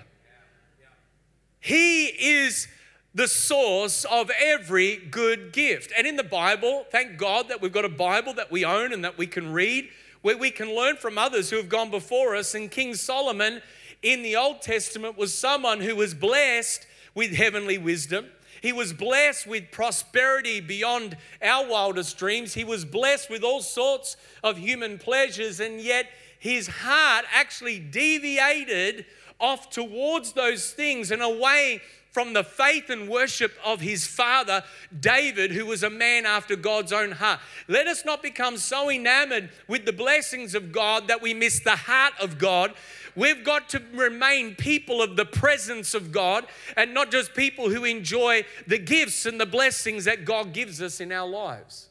He 1.58 2.06
is 2.06 2.68
the 3.14 3.28
source 3.28 4.04
of 4.04 4.30
every 4.40 4.96
good 4.96 5.52
gift. 5.52 5.92
And 5.96 6.06
in 6.06 6.16
the 6.16 6.24
Bible, 6.24 6.86
thank 6.90 7.18
God 7.18 7.48
that 7.48 7.60
we've 7.60 7.72
got 7.72 7.84
a 7.84 7.90
Bible 7.90 8.34
that 8.34 8.50
we 8.50 8.64
own 8.64 8.92
and 8.92 9.04
that 9.04 9.18
we 9.18 9.26
can 9.26 9.52
read, 9.52 9.88
where 10.22 10.36
we 10.36 10.50
can 10.50 10.74
learn 10.74 10.96
from 10.96 11.18
others 11.18 11.50
who 11.50 11.56
have 11.56 11.68
gone 11.68 11.90
before 11.90 12.34
us. 12.34 12.54
And 12.54 12.70
King 12.70 12.94
Solomon 12.94 13.62
in 14.02 14.22
the 14.22 14.36
Old 14.36 14.62
Testament 14.62 15.16
was 15.16 15.32
someone 15.32 15.80
who 15.80 15.96
was 15.96 16.14
blessed 16.14 16.86
with 17.14 17.34
heavenly 17.34 17.78
wisdom. 17.78 18.26
He 18.62 18.72
was 18.72 18.92
blessed 18.92 19.48
with 19.48 19.72
prosperity 19.72 20.60
beyond 20.60 21.16
our 21.42 21.66
wildest 21.66 22.16
dreams. 22.16 22.54
He 22.54 22.62
was 22.62 22.84
blessed 22.84 23.28
with 23.28 23.42
all 23.42 23.60
sorts 23.60 24.16
of 24.44 24.56
human 24.56 24.98
pleasures, 24.98 25.58
and 25.58 25.80
yet 25.80 26.06
his 26.38 26.68
heart 26.68 27.24
actually 27.34 27.80
deviated 27.80 29.04
off 29.40 29.68
towards 29.68 30.34
those 30.34 30.70
things 30.70 31.10
and 31.10 31.20
away 31.20 31.82
from 32.12 32.34
the 32.34 32.44
faith 32.44 32.90
and 32.90 33.08
worship 33.08 33.54
of 33.64 33.80
his 33.80 34.06
father, 34.06 34.62
David, 35.00 35.50
who 35.50 35.66
was 35.66 35.82
a 35.82 35.90
man 35.90 36.26
after 36.26 36.54
God's 36.54 36.92
own 36.92 37.12
heart. 37.12 37.40
Let 37.68 37.86
us 37.86 38.04
not 38.04 38.22
become 38.22 38.58
so 38.58 38.90
enamored 38.90 39.50
with 39.66 39.86
the 39.86 39.92
blessings 39.94 40.54
of 40.54 40.72
God 40.72 41.08
that 41.08 41.22
we 41.22 41.32
miss 41.32 41.60
the 41.60 41.76
heart 41.76 42.12
of 42.20 42.38
God. 42.38 42.74
We've 43.16 43.42
got 43.42 43.70
to 43.70 43.82
remain 43.94 44.54
people 44.54 45.02
of 45.02 45.16
the 45.16 45.24
presence 45.24 45.94
of 45.94 46.12
God 46.12 46.46
and 46.76 46.94
not 46.94 47.10
just 47.10 47.34
people 47.34 47.70
who 47.70 47.84
enjoy 47.84 48.44
the 48.66 48.78
gifts 48.78 49.26
and 49.26 49.40
the 49.40 49.46
blessings 49.46 50.04
that 50.04 50.24
God 50.24 50.52
gives 50.52 50.80
us 50.80 51.00
in 51.00 51.12
our 51.12 51.28
lives. 51.28 51.88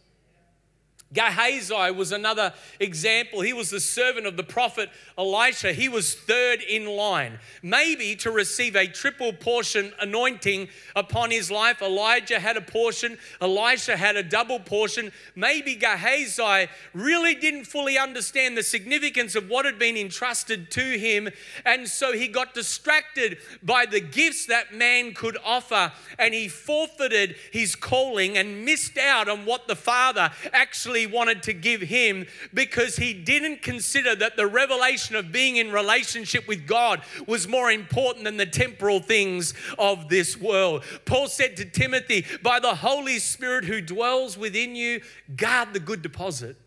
Gehazi 1.14 1.92
was 1.92 2.12
another 2.12 2.54
example. 2.80 3.42
He 3.42 3.54
was 3.54 3.70
the 3.70 3.80
servant 3.80 4.26
of 4.26 4.38
the 4.38 4.44
prophet 4.44 4.90
Elisha. 5.18 5.74
He 5.74 5.90
was 5.90 6.14
third 6.14 6.62
in 6.62 6.86
line, 6.86 7.40
maybe 7.62 8.16
to 8.18 8.32
receive 8.32 8.76
a 8.76 8.88
triple 8.88 9.34
portion 9.34 9.92
anointing 10.00 10.70
upon 10.96 11.32
his 11.32 11.52
life. 11.52 11.82
Elijah 11.82 12.40
had 12.40 12.58
a 12.58 12.62
portion, 12.62 13.18
Elisha 13.42 13.98
had 13.98 14.16
a 14.16 14.24
double 14.24 14.60
portion. 14.60 15.12
Maybe 15.36 15.76
Gehazi 15.76 16.70
really 16.94 17.36
didn't 17.36 17.66
fully 17.66 17.98
understand 17.98 18.58
the 18.58 18.64
significance 18.64 19.36
of 19.36 19.50
what 19.50 19.66
had 19.66 19.78
been 19.78 19.98
entrusted 19.98 20.72
to 20.72 20.82
him, 20.82 21.30
and 21.66 21.88
so 21.88 22.14
he 22.14 22.28
got 22.28 22.54
distracted 22.54 23.38
by 23.62 23.86
the 23.86 24.00
gifts 24.00 24.46
that 24.46 24.74
man 24.74 25.14
could 25.14 25.38
offer, 25.44 25.92
and 26.18 26.34
he 26.34 26.48
forfeited 26.48 27.36
his 27.52 27.76
calling 27.76 28.38
and 28.38 28.66
missed 28.66 28.98
out 28.98 29.28
on 29.28 29.46
what 29.46 29.68
the 29.68 29.76
Father 29.76 30.32
actually 30.54 31.01
wanted 31.08 31.44
to 31.44 31.54
give 31.54 31.82
him 31.82 32.26
because 32.54 32.96
he 32.96 33.14
didn't 33.14 33.62
consider 33.62 34.16
that 34.16 34.38
the 34.38 34.48
revelation 34.48 35.16
of 35.16 35.32
being 35.32 35.58
in 35.58 35.72
relationship 35.72 36.48
with 36.48 36.68
God 36.68 37.02
was 37.28 37.48
more 37.48 37.72
important 37.72 38.26
than 38.26 38.38
the 38.38 38.46
temporal 38.46 39.00
things 39.00 39.54
of 39.78 40.10
this 40.10 40.38
world. 40.38 40.84
Paul 41.06 41.28
said 41.28 41.58
to 41.58 41.66
Timothy, 41.66 42.26
By 42.42 42.60
the 42.60 42.76
Holy 42.76 43.20
Spirit 43.20 43.66
who 43.66 43.82
dwells 43.82 44.38
within 44.38 44.76
you, 44.76 45.02
guard 45.36 45.74
the 45.74 45.80
good 45.80 46.02
deposit 46.02 46.58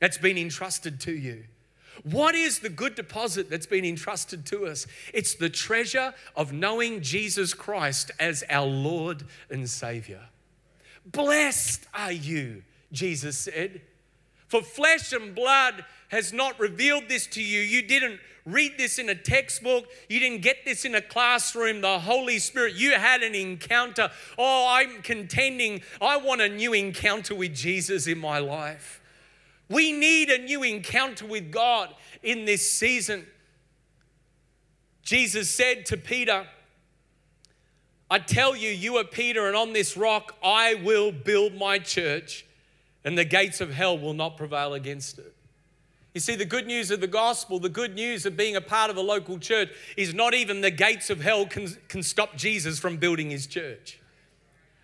that's 0.00 0.18
been 0.18 0.38
entrusted 0.38 1.00
to 1.00 1.12
you. 1.12 1.44
What 2.04 2.34
is 2.34 2.60
the 2.60 2.68
good 2.68 2.94
deposit 2.94 3.50
that's 3.50 3.66
been 3.66 3.84
entrusted 3.84 4.46
to 4.46 4.66
us? 4.66 4.86
It's 5.12 5.34
the 5.34 5.50
treasure 5.50 6.14
of 6.36 6.52
knowing 6.52 7.02
Jesus 7.02 7.54
Christ 7.54 8.10
as 8.20 8.44
our 8.48 8.66
Lord 8.66 9.24
and 9.50 9.68
Savior. 9.68 10.22
Blessed 11.04 11.86
are 11.94 12.12
you 12.12 12.62
Jesus 12.92 13.38
said. 13.38 13.82
For 14.46 14.62
flesh 14.62 15.12
and 15.12 15.34
blood 15.34 15.84
has 16.08 16.32
not 16.32 16.58
revealed 16.58 17.04
this 17.08 17.26
to 17.28 17.42
you. 17.42 17.60
You 17.60 17.82
didn't 17.82 18.18
read 18.46 18.78
this 18.78 18.98
in 18.98 19.10
a 19.10 19.14
textbook. 19.14 19.84
You 20.08 20.18
didn't 20.18 20.40
get 20.40 20.64
this 20.64 20.86
in 20.86 20.94
a 20.94 21.02
classroom. 21.02 21.82
The 21.82 21.98
Holy 21.98 22.38
Spirit, 22.38 22.74
you 22.74 22.92
had 22.92 23.22
an 23.22 23.34
encounter. 23.34 24.10
Oh, 24.38 24.66
I'm 24.70 25.02
contending. 25.02 25.82
I 26.00 26.16
want 26.16 26.40
a 26.40 26.48
new 26.48 26.72
encounter 26.72 27.34
with 27.34 27.54
Jesus 27.54 28.06
in 28.06 28.18
my 28.18 28.38
life. 28.38 29.02
We 29.68 29.92
need 29.92 30.30
a 30.30 30.38
new 30.38 30.62
encounter 30.62 31.26
with 31.26 31.52
God 31.52 31.94
in 32.22 32.46
this 32.46 32.72
season. 32.72 33.26
Jesus 35.02 35.50
said 35.50 35.84
to 35.86 35.98
Peter, 35.98 36.46
I 38.10 38.18
tell 38.18 38.56
you, 38.56 38.70
you 38.70 38.96
are 38.96 39.04
Peter, 39.04 39.46
and 39.46 39.54
on 39.54 39.74
this 39.74 39.94
rock 39.94 40.36
I 40.42 40.74
will 40.74 41.12
build 41.12 41.54
my 41.54 41.78
church 41.78 42.46
and 43.08 43.16
the 43.16 43.24
gates 43.24 43.62
of 43.62 43.72
hell 43.72 43.98
will 43.98 44.12
not 44.12 44.36
prevail 44.36 44.74
against 44.74 45.18
it. 45.18 45.34
You 46.12 46.20
see, 46.20 46.36
the 46.36 46.44
good 46.44 46.66
news 46.66 46.90
of 46.90 47.00
the 47.00 47.06
gospel, 47.06 47.58
the 47.58 47.70
good 47.70 47.94
news 47.94 48.26
of 48.26 48.36
being 48.36 48.54
a 48.54 48.60
part 48.60 48.90
of 48.90 48.98
a 48.98 49.00
local 49.00 49.38
church, 49.38 49.70
is 49.96 50.12
not 50.12 50.34
even 50.34 50.60
the 50.60 50.70
gates 50.70 51.08
of 51.08 51.22
hell 51.22 51.46
can, 51.46 51.74
can 51.88 52.02
stop 52.02 52.36
Jesus 52.36 52.78
from 52.78 52.98
building 52.98 53.30
his 53.30 53.46
church. 53.46 53.98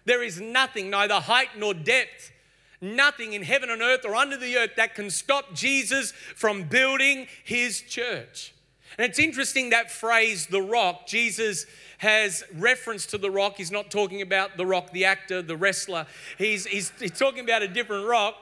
There 0.06 0.22
is 0.22 0.40
nothing, 0.40 0.88
neither 0.88 1.20
height 1.20 1.50
nor 1.58 1.74
depth, 1.74 2.32
nothing 2.80 3.34
in 3.34 3.42
heaven 3.42 3.68
and 3.68 3.82
earth 3.82 4.06
or 4.06 4.14
under 4.14 4.38
the 4.38 4.56
earth 4.56 4.70
that 4.78 4.94
can 4.94 5.10
stop 5.10 5.52
Jesus 5.52 6.12
from 6.12 6.62
building 6.62 7.26
his 7.44 7.82
church. 7.82 8.54
And 8.96 9.04
it's 9.04 9.18
interesting 9.18 9.68
that 9.68 9.90
phrase, 9.90 10.46
the 10.46 10.62
rock, 10.62 11.06
Jesus 11.06 11.66
has 11.98 12.44
reference 12.54 13.06
to 13.06 13.18
the 13.18 13.30
rock. 13.30 13.54
He's 13.56 13.70
not 13.70 13.90
talking 13.90 14.22
about 14.22 14.56
the 14.56 14.66
rock, 14.66 14.92
the 14.92 15.04
actor, 15.04 15.42
the 15.42 15.56
wrestler. 15.56 16.06
He's, 16.38 16.66
he's, 16.66 16.92
he's 16.98 17.18
talking 17.18 17.44
about 17.44 17.62
a 17.62 17.68
different 17.68 18.06
rock. 18.06 18.36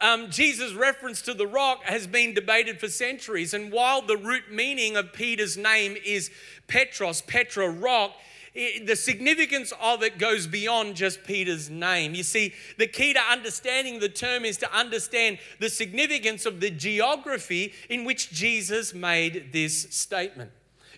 Um, 0.00 0.30
Jesus' 0.30 0.74
reference 0.74 1.22
to 1.22 1.34
the 1.34 1.46
rock 1.46 1.84
has 1.84 2.06
been 2.06 2.34
debated 2.34 2.80
for 2.80 2.88
centuries. 2.88 3.54
And 3.54 3.72
while 3.72 4.02
the 4.02 4.16
root 4.16 4.44
meaning 4.50 4.96
of 4.96 5.12
Peter's 5.12 5.56
name 5.56 5.96
is 6.04 6.30
Petros, 6.66 7.22
Petra, 7.22 7.70
rock, 7.70 8.12
it, 8.54 8.86
the 8.86 8.96
significance 8.96 9.72
of 9.80 10.02
it 10.02 10.18
goes 10.18 10.46
beyond 10.46 10.94
just 10.94 11.24
Peter's 11.24 11.70
name. 11.70 12.14
You 12.14 12.22
see, 12.22 12.54
the 12.78 12.86
key 12.86 13.12
to 13.12 13.20
understanding 13.20 13.98
the 13.98 14.08
term 14.08 14.44
is 14.44 14.56
to 14.58 14.72
understand 14.76 15.38
the 15.58 15.68
significance 15.68 16.46
of 16.46 16.60
the 16.60 16.70
geography 16.70 17.72
in 17.88 18.04
which 18.04 18.30
Jesus 18.30 18.94
made 18.94 19.52
this 19.52 19.82
statement. 19.90 20.50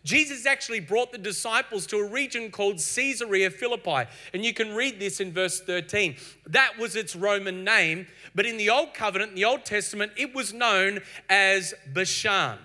Jesus 0.06 0.46
actually 0.46 0.78
brought 0.78 1.10
the 1.10 1.18
disciples 1.18 1.84
to 1.88 1.96
a 1.96 2.06
region 2.06 2.52
called 2.52 2.76
Caesarea 2.76 3.50
Philippi. 3.50 4.08
And 4.32 4.44
you 4.44 4.54
can 4.54 4.72
read 4.76 5.00
this 5.00 5.18
in 5.18 5.32
verse 5.32 5.60
13. 5.60 6.14
That 6.46 6.78
was 6.78 6.94
its 6.94 7.16
Roman 7.16 7.64
name, 7.64 8.06
but 8.32 8.46
in 8.46 8.56
the 8.56 8.70
Old 8.70 8.94
Covenant, 8.94 9.30
in 9.30 9.34
the 9.34 9.44
Old 9.44 9.64
Testament, 9.64 10.12
it 10.16 10.32
was 10.32 10.52
known 10.52 11.00
as 11.28 11.74
Bashan. 11.92 12.56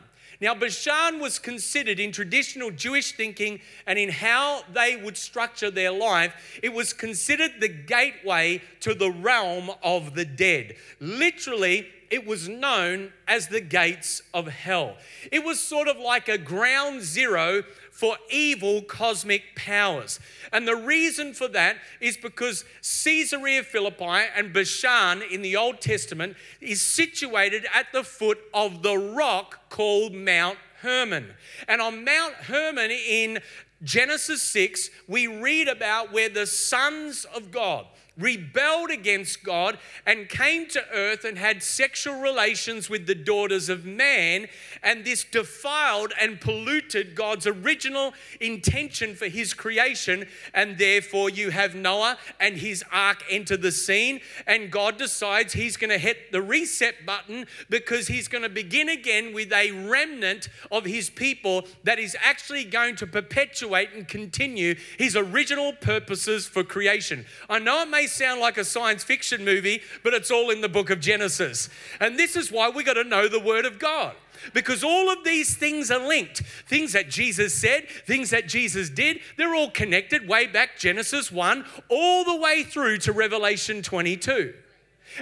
Now, 0.42 0.56
Bashan 0.56 1.20
was 1.20 1.38
considered 1.38 2.00
in 2.00 2.12
traditional 2.12 2.72
Jewish 2.72 3.12
thinking 3.12 3.60
and 3.86 4.00
in 4.00 4.10
how 4.10 4.64
they 4.74 4.96
would 4.96 5.16
structure 5.16 5.70
their 5.70 5.92
life, 5.92 6.34
it 6.64 6.74
was 6.74 6.94
considered 6.94 7.52
the 7.60 7.68
gateway 7.68 8.62
to 8.80 8.96
the 8.96 9.12
realm 9.12 9.70
of 9.84 10.16
the 10.16 10.26
dead. 10.26 10.76
Literally, 11.00 11.88
it 12.10 12.26
was 12.26 12.50
known 12.50 13.14
as 13.28 13.48
the 13.48 13.62
gates 13.62 14.22
of 14.34 14.48
hell. 14.48 14.98
It 15.32 15.46
was 15.46 15.60
sort 15.60 15.88
of 15.88 15.98
like 15.98 16.28
a 16.28 16.38
ground 16.38 17.04
zero 17.04 17.64
for 17.92 18.18
evil 18.30 18.82
cosmic 18.82 19.56
powers. 19.56 20.20
And 20.52 20.68
the 20.68 20.76
reason 20.76 21.34
for 21.34 21.48
that 21.50 21.78
is 22.00 22.18
because 22.18 22.66
Caesarea 23.04 23.64
Philippi 23.64 24.28
and 24.36 24.52
Bashan 24.54 25.22
in 25.22 25.42
the 25.42 25.56
Old 25.56 25.82
Testament 25.82 26.36
is 26.60 26.82
situated 26.82 27.68
at 27.74 27.88
the 27.94 28.04
foot 28.04 28.40
of 28.54 28.82
the 28.82 28.98
rock 28.98 29.70
called 29.70 30.14
Mount 30.14 30.58
Hermon. 30.82 31.34
And 31.68 31.82
on 31.82 32.04
Mount 32.04 32.34
Hermon 32.34 32.92
in 32.92 33.40
Genesis 33.84 34.42
6, 34.44 34.90
we 35.08 35.28
read 35.28 35.68
about 35.68 36.12
where 36.12 36.30
the 36.30 36.46
sons 36.46 37.26
of 37.36 37.52
God, 37.52 37.86
rebelled 38.22 38.92
against 38.92 39.44
God 39.44 39.78
and 40.06 40.30
came 40.30 40.68
to 40.70 40.84
earth 40.94 41.26
and 41.26 41.38
had 41.38 41.64
sexual 41.64 42.22
relations 42.22 42.90
with 42.90 43.08
the 43.08 43.16
daughters 43.16 43.70
of 43.70 43.86
man. 43.86 44.48
And 44.84 45.04
this 45.04 45.24
defiled 45.24 46.14
and 46.20 46.40
polluted 46.40 47.16
God's 47.16 47.48
original 47.48 48.14
intention 48.40 49.16
for 49.16 49.28
his 49.28 49.54
creation. 49.54 50.28
And 50.54 50.78
therefore, 50.78 51.30
you 51.30 51.50
have 51.50 51.76
Noah 51.76 52.18
and 52.40 52.58
his 52.58 52.84
ark 52.92 53.24
enter 53.30 53.58
the 53.58 53.72
scene. 53.72 54.22
And 54.48 54.72
God 54.72 54.98
decides 54.98 55.54
he's 55.54 55.78
going 55.78 55.90
to 55.90 55.98
hit 55.98 56.32
the 56.32 56.42
reset 56.42 57.06
button 57.06 57.46
because 57.70 58.08
he's 58.08 58.28
going 58.28 58.44
to 58.44 58.50
begin 58.50 58.90
again 58.90 59.34
with 59.34 59.52
a 59.52 59.72
remnant 59.72 60.50
of 60.72 60.86
his 60.86 61.10
people 61.10 61.66
that 61.84 62.00
is 62.00 62.16
actually 62.22 62.64
going 62.64 62.96
to 62.98 63.08
perpetuate 63.08 63.90
and 63.94 64.08
continue 64.08 64.76
his 64.98 65.16
original 65.16 65.74
purposes 65.74 66.48
for 66.48 66.64
creation. 66.64 67.26
I 67.50 67.60
know 67.60 67.82
it 67.82 67.90
may 67.90 68.08
sound 68.12 68.40
like 68.40 68.58
a 68.58 68.66
science 68.66 69.04
fiction 69.04 69.44
movie, 69.46 69.82
but 70.04 70.14
it's 70.14 70.32
all 70.32 70.50
in 70.50 70.62
the 70.62 70.70
book 70.70 70.90
of 70.90 71.00
Genesis. 71.00 71.70
And 72.00 72.18
this 72.18 72.36
is 72.36 72.52
why 72.52 72.70
we 72.70 72.84
got 72.84 72.94
to 72.94 73.04
know 73.04 73.28
the 73.28 73.40
Word 73.40 73.66
of 73.66 73.80
God. 73.80 74.16
Because 74.54 74.84
all 74.84 75.12
of 75.12 75.24
these 75.24 75.56
things 75.56 75.92
are 75.92 76.06
linked. 76.06 76.40
Things 76.68 76.94
that 76.94 77.10
Jesus 77.10 77.54
said, 77.54 77.88
things 78.08 78.32
that 78.32 78.48
Jesus 78.48 78.90
did, 78.90 79.20
they're 79.38 79.56
all 79.56 79.70
connected 79.70 80.28
way 80.28 80.48
back 80.48 80.78
Genesis 80.78 81.32
1 81.32 81.66
all 81.90 82.24
the 82.24 82.36
way 82.36 82.64
through 82.64 82.98
to 83.00 83.12
Revelation 83.12 83.82
22. 83.82 84.54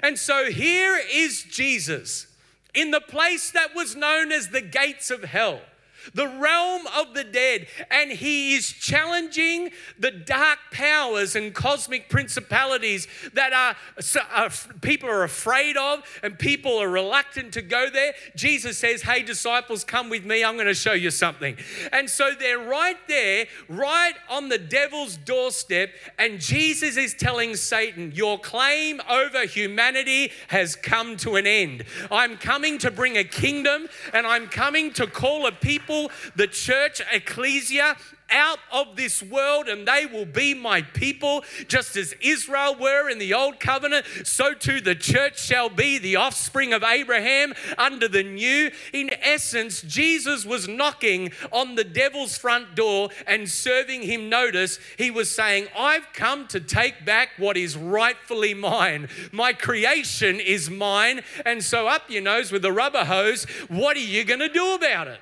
And 0.04 0.18
so 0.18 0.52
here 0.52 1.00
is 1.12 1.44
Jesus 1.44 2.28
in 2.74 2.92
the 2.92 3.02
place 3.02 3.52
that 3.52 3.76
was 3.76 3.96
known 3.96 4.32
as 4.32 4.50
the 4.50 4.62
gates 4.62 5.12
of 5.12 5.24
hell 5.24 5.62
the 6.14 6.28
realm 6.28 6.88
of 6.98 7.14
the 7.14 7.24
dead, 7.24 7.68
and 7.90 8.12
he 8.12 8.56
is 8.56 8.72
challenging 8.72 9.70
the 9.98 10.12
dark 10.12 10.60
powers 10.72 11.36
and 11.36 11.54
cosmic 11.54 12.10
principalities 12.10 13.08
that 13.34 13.54
are, 13.54 13.76
are, 14.34 14.50
people 14.82 15.10
are 15.10 15.24
afraid 15.24 15.78
of 15.78 16.04
and 16.24 16.38
people 16.38 16.78
are 16.78 16.90
reluctant 16.90 17.54
to 17.54 17.62
go 17.62 17.90
there. 17.90 18.14
Jesus 18.36 18.78
says, 18.78 19.02
"Hey 19.02 19.24
disciples, 19.24 19.84
come 19.84 20.10
with 20.10 20.26
me. 20.26 20.44
I'm 20.44 20.56
going 20.56 20.68
to 20.68 20.74
show 20.74 20.94
you 20.94 21.12
something." 21.12 21.58
And 21.92 22.10
so 22.10 22.32
they're 22.38 22.60
right 22.60 22.98
there, 23.08 23.48
right 23.68 24.16
on 24.30 24.50
the 24.50 24.58
devil's 24.58 25.18
doorstep, 25.18 25.92
and 26.18 26.40
Jesus 26.40 26.98
is 26.98 27.14
telling 27.14 27.56
Satan, 27.56 28.12
"Your 28.14 28.40
claim 28.40 29.02
over 29.10 29.46
humanity 29.46 30.32
has 30.48 30.76
come 30.76 31.18
to 31.18 31.36
an 31.36 31.48
end. 31.48 31.84
I'm 32.12 32.38
coming 32.38 32.78
to 32.80 32.92
bring 32.92 33.18
a 33.18 33.24
kingdom, 33.24 33.88
and 34.14 34.26
I'm 34.26 34.48
coming 34.48 34.92
to 34.94 35.08
call 35.08 35.46
a 35.46 35.52
people 35.52 35.89
the 36.36 36.48
church, 36.48 37.02
ecclesia, 37.12 37.96
out 38.32 38.60
of 38.72 38.96
this 38.96 39.22
world 39.22 39.68
and 39.68 39.88
they 39.88 40.06
will 40.06 40.26
be 40.26 40.54
my 40.54 40.82
people, 40.82 41.44
just 41.68 41.96
as 41.96 42.14
Israel 42.22 42.76
were 42.80 43.10
in 43.10 43.20
the 43.20 43.34
old 43.34 43.60
covenant, 43.60 44.06
so 44.24 44.54
too 44.54 44.82
the 44.82 44.96
church 44.96 45.42
shall 45.42 45.70
be 45.70 45.98
the 45.98 46.16
offspring 46.16 46.74
of 46.74 46.84
Abraham 46.84 47.54
under 47.78 48.08
the 48.08 48.24
new. 48.24 48.72
In 48.94 49.10
essence, 49.22 49.82
Jesus 49.82 50.46
was 50.46 50.68
knocking 50.68 51.32
on 51.52 51.76
the 51.76 51.84
devil's 51.84 52.38
front 52.38 52.76
door 52.76 53.10
and 53.28 53.50
serving 53.50 54.04
him 54.04 54.30
notice. 54.30 54.80
He 54.98 55.12
was 55.12 55.30
saying, 55.30 55.68
I've 55.78 56.12
come 56.14 56.48
to 56.48 56.60
take 56.60 57.06
back 57.06 57.30
what 57.38 57.58
is 57.58 57.76
rightfully 57.76 58.54
mine. 58.54 59.10
My 59.32 59.54
creation 59.54 60.40
is 60.40 60.70
mine. 60.70 61.22
And 61.46 61.64
so, 61.64 61.88
up 61.88 62.10
your 62.10 62.22
nose 62.22 62.52
with 62.52 62.62
the 62.62 62.72
rubber 62.72 63.06
hose, 63.06 63.46
what 63.68 63.98
are 63.98 64.02
you 64.02 64.24
going 64.24 64.40
to 64.40 64.50
do 64.50 64.74
about 64.74 65.08
it? 65.08 65.20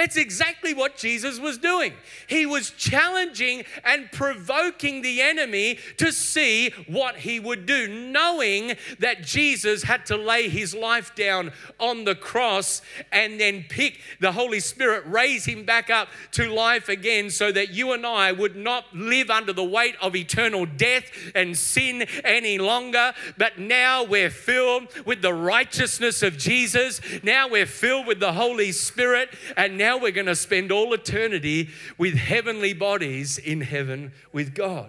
That's 0.00 0.16
exactly 0.16 0.72
what 0.72 0.96
Jesus 0.96 1.38
was 1.38 1.58
doing. 1.58 1.92
He 2.26 2.46
was 2.46 2.70
challenging 2.70 3.64
and 3.84 4.10
provoking 4.10 5.02
the 5.02 5.20
enemy 5.20 5.78
to 5.98 6.10
see 6.10 6.70
what 6.86 7.16
he 7.16 7.38
would 7.38 7.66
do, 7.66 7.86
knowing 7.86 8.76
that 9.00 9.22
Jesus 9.22 9.82
had 9.82 10.06
to 10.06 10.16
lay 10.16 10.48
his 10.48 10.74
life 10.74 11.14
down 11.14 11.52
on 11.78 12.04
the 12.04 12.14
cross 12.14 12.80
and 13.12 13.38
then 13.38 13.66
pick 13.68 14.00
the 14.20 14.32
Holy 14.32 14.58
Spirit, 14.60 15.04
raise 15.04 15.44
him 15.44 15.66
back 15.66 15.90
up 15.90 16.08
to 16.32 16.48
life 16.48 16.88
again, 16.88 17.28
so 17.28 17.52
that 17.52 17.74
you 17.74 17.92
and 17.92 18.06
I 18.06 18.32
would 18.32 18.56
not 18.56 18.86
live 18.94 19.28
under 19.28 19.52
the 19.52 19.62
weight 19.62 19.96
of 20.00 20.16
eternal 20.16 20.64
death 20.64 21.10
and 21.34 21.58
sin 21.58 22.06
any 22.24 22.56
longer. 22.56 23.12
But 23.36 23.58
now 23.58 24.02
we're 24.02 24.30
filled 24.30 24.88
with 25.04 25.20
the 25.20 25.34
righteousness 25.34 26.22
of 26.22 26.38
Jesus. 26.38 27.02
Now 27.22 27.48
we're 27.48 27.66
filled 27.66 28.06
with 28.06 28.18
the 28.18 28.32
Holy 28.32 28.72
Spirit. 28.72 29.28
And 29.58 29.76
now 29.76 29.89
now 29.90 29.98
we're 29.98 30.12
going 30.12 30.26
to 30.26 30.36
spend 30.36 30.70
all 30.70 30.92
eternity 30.92 31.68
with 31.98 32.14
heavenly 32.14 32.72
bodies 32.72 33.38
in 33.38 33.60
heaven 33.60 34.12
with 34.32 34.54
God. 34.54 34.88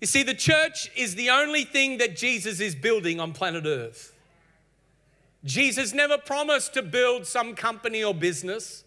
You 0.00 0.06
see, 0.06 0.22
the 0.22 0.32
church 0.32 0.90
is 0.96 1.14
the 1.14 1.28
only 1.28 1.64
thing 1.64 1.98
that 1.98 2.16
Jesus 2.16 2.60
is 2.60 2.74
building 2.74 3.20
on 3.20 3.32
planet 3.32 3.66
Earth. 3.66 4.14
Jesus 5.44 5.92
never 5.92 6.16
promised 6.16 6.72
to 6.72 6.80
build 6.80 7.26
some 7.26 7.54
company 7.54 8.02
or 8.02 8.14
business, 8.14 8.82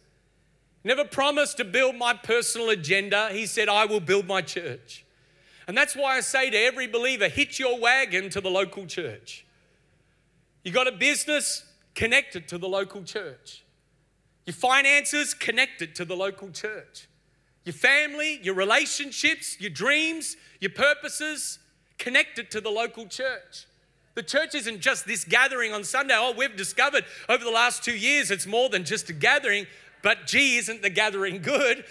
never 0.83 1.05
promised 1.05 1.57
to 1.57 1.63
build 1.63 1.95
my 1.97 2.15
personal 2.15 2.71
agenda. 2.71 3.29
He 3.31 3.45
said, 3.45 3.69
I 3.69 3.85
will 3.85 3.99
build 3.99 4.25
my 4.25 4.41
church. 4.41 5.05
And 5.67 5.77
that's 5.77 5.95
why 5.95 6.17
I 6.17 6.21
say 6.21 6.49
to 6.49 6.57
every 6.57 6.87
believer 6.87 7.27
hitch 7.27 7.59
your 7.59 7.79
wagon 7.79 8.31
to 8.31 8.41
the 8.41 8.49
local 8.49 8.87
church. 8.87 9.45
You 10.63 10.71
got 10.71 10.87
a 10.87 10.91
business, 10.91 11.63
connected 11.93 12.47
to 12.47 12.57
the 12.57 12.67
local 12.67 13.03
church. 13.03 13.63
Your 14.47 14.53
finances 14.53 15.33
connected 15.33 15.93
to 15.95 16.05
the 16.05 16.15
local 16.15 16.49
church. 16.49 17.07
Your 17.65 17.73
family, 17.73 18.39
your 18.41 18.55
relationships, 18.55 19.59
your 19.59 19.69
dreams, 19.69 20.37
your 20.61 20.71
purposes 20.71 21.59
connected 21.97 22.49
to 22.51 22.61
the 22.61 22.69
local 22.69 23.07
church. 23.07 23.65
The 24.15 24.23
church 24.23 24.55
isn't 24.55 24.79
just 24.79 25.05
this 25.05 25.25
gathering 25.25 25.73
on 25.73 25.83
Sunday. 25.83 26.15
Oh, 26.17 26.33
we've 26.35 26.55
discovered 26.55 27.03
over 27.27 27.43
the 27.43 27.51
last 27.51 27.83
two 27.83 27.95
years 27.95 28.31
it's 28.31 28.47
more 28.47 28.69
than 28.69 28.85
just 28.85 29.09
a 29.09 29.13
gathering, 29.13 29.67
but 30.01 30.25
gee, 30.25 30.55
isn't 30.57 30.81
the 30.81 30.89
gathering 30.89 31.41
good? 31.41 31.83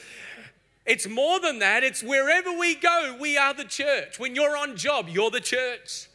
It's 0.86 1.06
more 1.06 1.38
than 1.38 1.58
that. 1.58 1.84
It's 1.84 2.02
wherever 2.02 2.56
we 2.58 2.74
go, 2.74 3.18
we 3.20 3.36
are 3.36 3.52
the 3.52 3.64
church. 3.64 4.18
When 4.18 4.34
you're 4.34 4.56
on 4.56 4.76
job, 4.76 5.10
you're 5.10 5.30
the 5.30 5.40
church. 5.40 6.08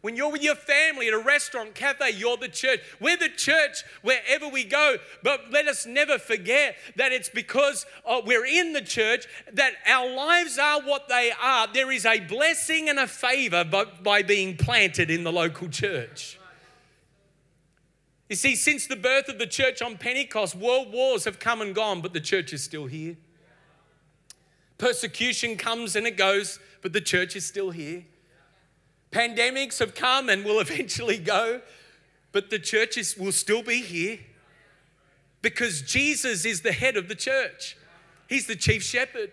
When 0.00 0.14
you're 0.14 0.30
with 0.30 0.44
your 0.44 0.54
family 0.54 1.08
at 1.08 1.14
a 1.14 1.18
restaurant, 1.18 1.74
cafe, 1.74 2.10
you're 2.10 2.36
the 2.36 2.48
church. 2.48 2.80
We're 3.00 3.16
the 3.16 3.28
church 3.28 3.82
wherever 4.02 4.46
we 4.46 4.62
go. 4.62 4.96
But 5.24 5.50
let 5.50 5.66
us 5.66 5.86
never 5.86 6.18
forget 6.18 6.76
that 6.94 7.10
it's 7.10 7.28
because 7.28 7.84
uh, 8.06 8.20
we're 8.24 8.46
in 8.46 8.74
the 8.74 8.80
church 8.80 9.26
that 9.52 9.72
our 9.86 10.08
lives 10.08 10.56
are 10.56 10.82
what 10.82 11.08
they 11.08 11.32
are. 11.42 11.66
There 11.72 11.90
is 11.90 12.06
a 12.06 12.20
blessing 12.20 12.88
and 12.88 12.98
a 13.00 13.08
favor 13.08 13.64
by, 13.64 13.86
by 14.02 14.22
being 14.22 14.56
planted 14.56 15.10
in 15.10 15.24
the 15.24 15.32
local 15.32 15.68
church. 15.68 16.38
You 18.28 18.36
see, 18.36 18.54
since 18.54 18.86
the 18.86 18.96
birth 18.96 19.28
of 19.28 19.38
the 19.38 19.46
church 19.46 19.82
on 19.82 19.96
Pentecost, 19.96 20.54
world 20.54 20.92
wars 20.92 21.24
have 21.24 21.40
come 21.40 21.60
and 21.60 21.74
gone, 21.74 22.02
but 22.02 22.12
the 22.12 22.20
church 22.20 22.52
is 22.52 22.62
still 22.62 22.86
here. 22.86 23.16
Persecution 24.76 25.56
comes 25.56 25.96
and 25.96 26.06
it 26.06 26.16
goes, 26.16 26.60
but 26.82 26.92
the 26.92 27.00
church 27.00 27.34
is 27.34 27.44
still 27.44 27.70
here. 27.70 28.04
Pandemics 29.10 29.78
have 29.78 29.94
come 29.94 30.28
and 30.28 30.44
will 30.44 30.60
eventually 30.68 31.18
go, 31.18 31.60
but 32.32 32.50
the 32.50 32.58
churches 32.58 33.16
will 33.16 33.32
still 33.32 33.62
be 33.62 33.82
here 33.82 34.18
because 35.42 35.82
Jesus 35.82 36.44
is 36.44 36.62
the 36.62 36.72
head 36.72 36.96
of 36.96 37.08
the 37.08 37.14
church. 37.14 37.76
He's 38.28 38.46
the 38.46 38.56
chief 38.56 38.82
shepherd. 38.82 39.32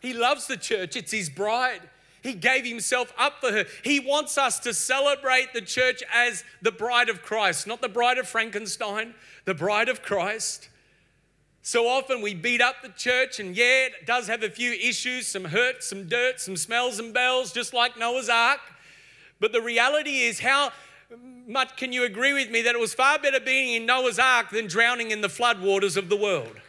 He 0.00 0.14
loves 0.14 0.46
the 0.46 0.56
church, 0.56 0.96
it's 0.96 1.12
his 1.12 1.28
bride. 1.28 1.82
He 2.22 2.34
gave 2.34 2.66
himself 2.66 3.14
up 3.18 3.40
for 3.40 3.50
her. 3.50 3.64
He 3.82 3.98
wants 3.98 4.36
us 4.36 4.58
to 4.60 4.74
celebrate 4.74 5.54
the 5.54 5.62
church 5.62 6.02
as 6.12 6.44
the 6.60 6.72
bride 6.72 7.08
of 7.08 7.22
Christ, 7.22 7.66
not 7.66 7.80
the 7.80 7.88
bride 7.88 8.18
of 8.18 8.28
Frankenstein, 8.28 9.14
the 9.46 9.54
bride 9.54 9.88
of 9.88 10.02
Christ. 10.02 10.68
So 11.62 11.88
often 11.88 12.20
we 12.20 12.34
beat 12.34 12.60
up 12.60 12.76
the 12.82 12.90
church, 12.90 13.40
and 13.40 13.56
yeah, 13.56 13.86
it 13.86 14.06
does 14.06 14.26
have 14.28 14.42
a 14.42 14.50
few 14.50 14.72
issues 14.72 15.26
some 15.26 15.46
hurt, 15.46 15.82
some 15.82 16.08
dirt, 16.08 16.40
some 16.40 16.56
smells 16.56 16.98
and 16.98 17.12
bells, 17.12 17.52
just 17.52 17.72
like 17.72 17.98
Noah's 17.98 18.28
Ark. 18.28 18.60
But 19.40 19.52
the 19.52 19.62
reality 19.62 20.20
is, 20.20 20.40
how 20.40 20.72
much 21.46 21.76
can 21.76 21.92
you 21.92 22.04
agree 22.04 22.32
with 22.32 22.50
me 22.50 22.62
that 22.62 22.74
it 22.74 22.80
was 22.80 22.94
far 22.94 23.18
better 23.18 23.40
being 23.40 23.74
in 23.74 23.86
Noah's 23.86 24.18
ark 24.18 24.50
than 24.50 24.66
drowning 24.66 25.10
in 25.10 25.22
the 25.22 25.28
flood 25.28 25.60
waters 25.60 25.96
of 25.96 26.08
the 26.08 26.16
world? 26.16 26.60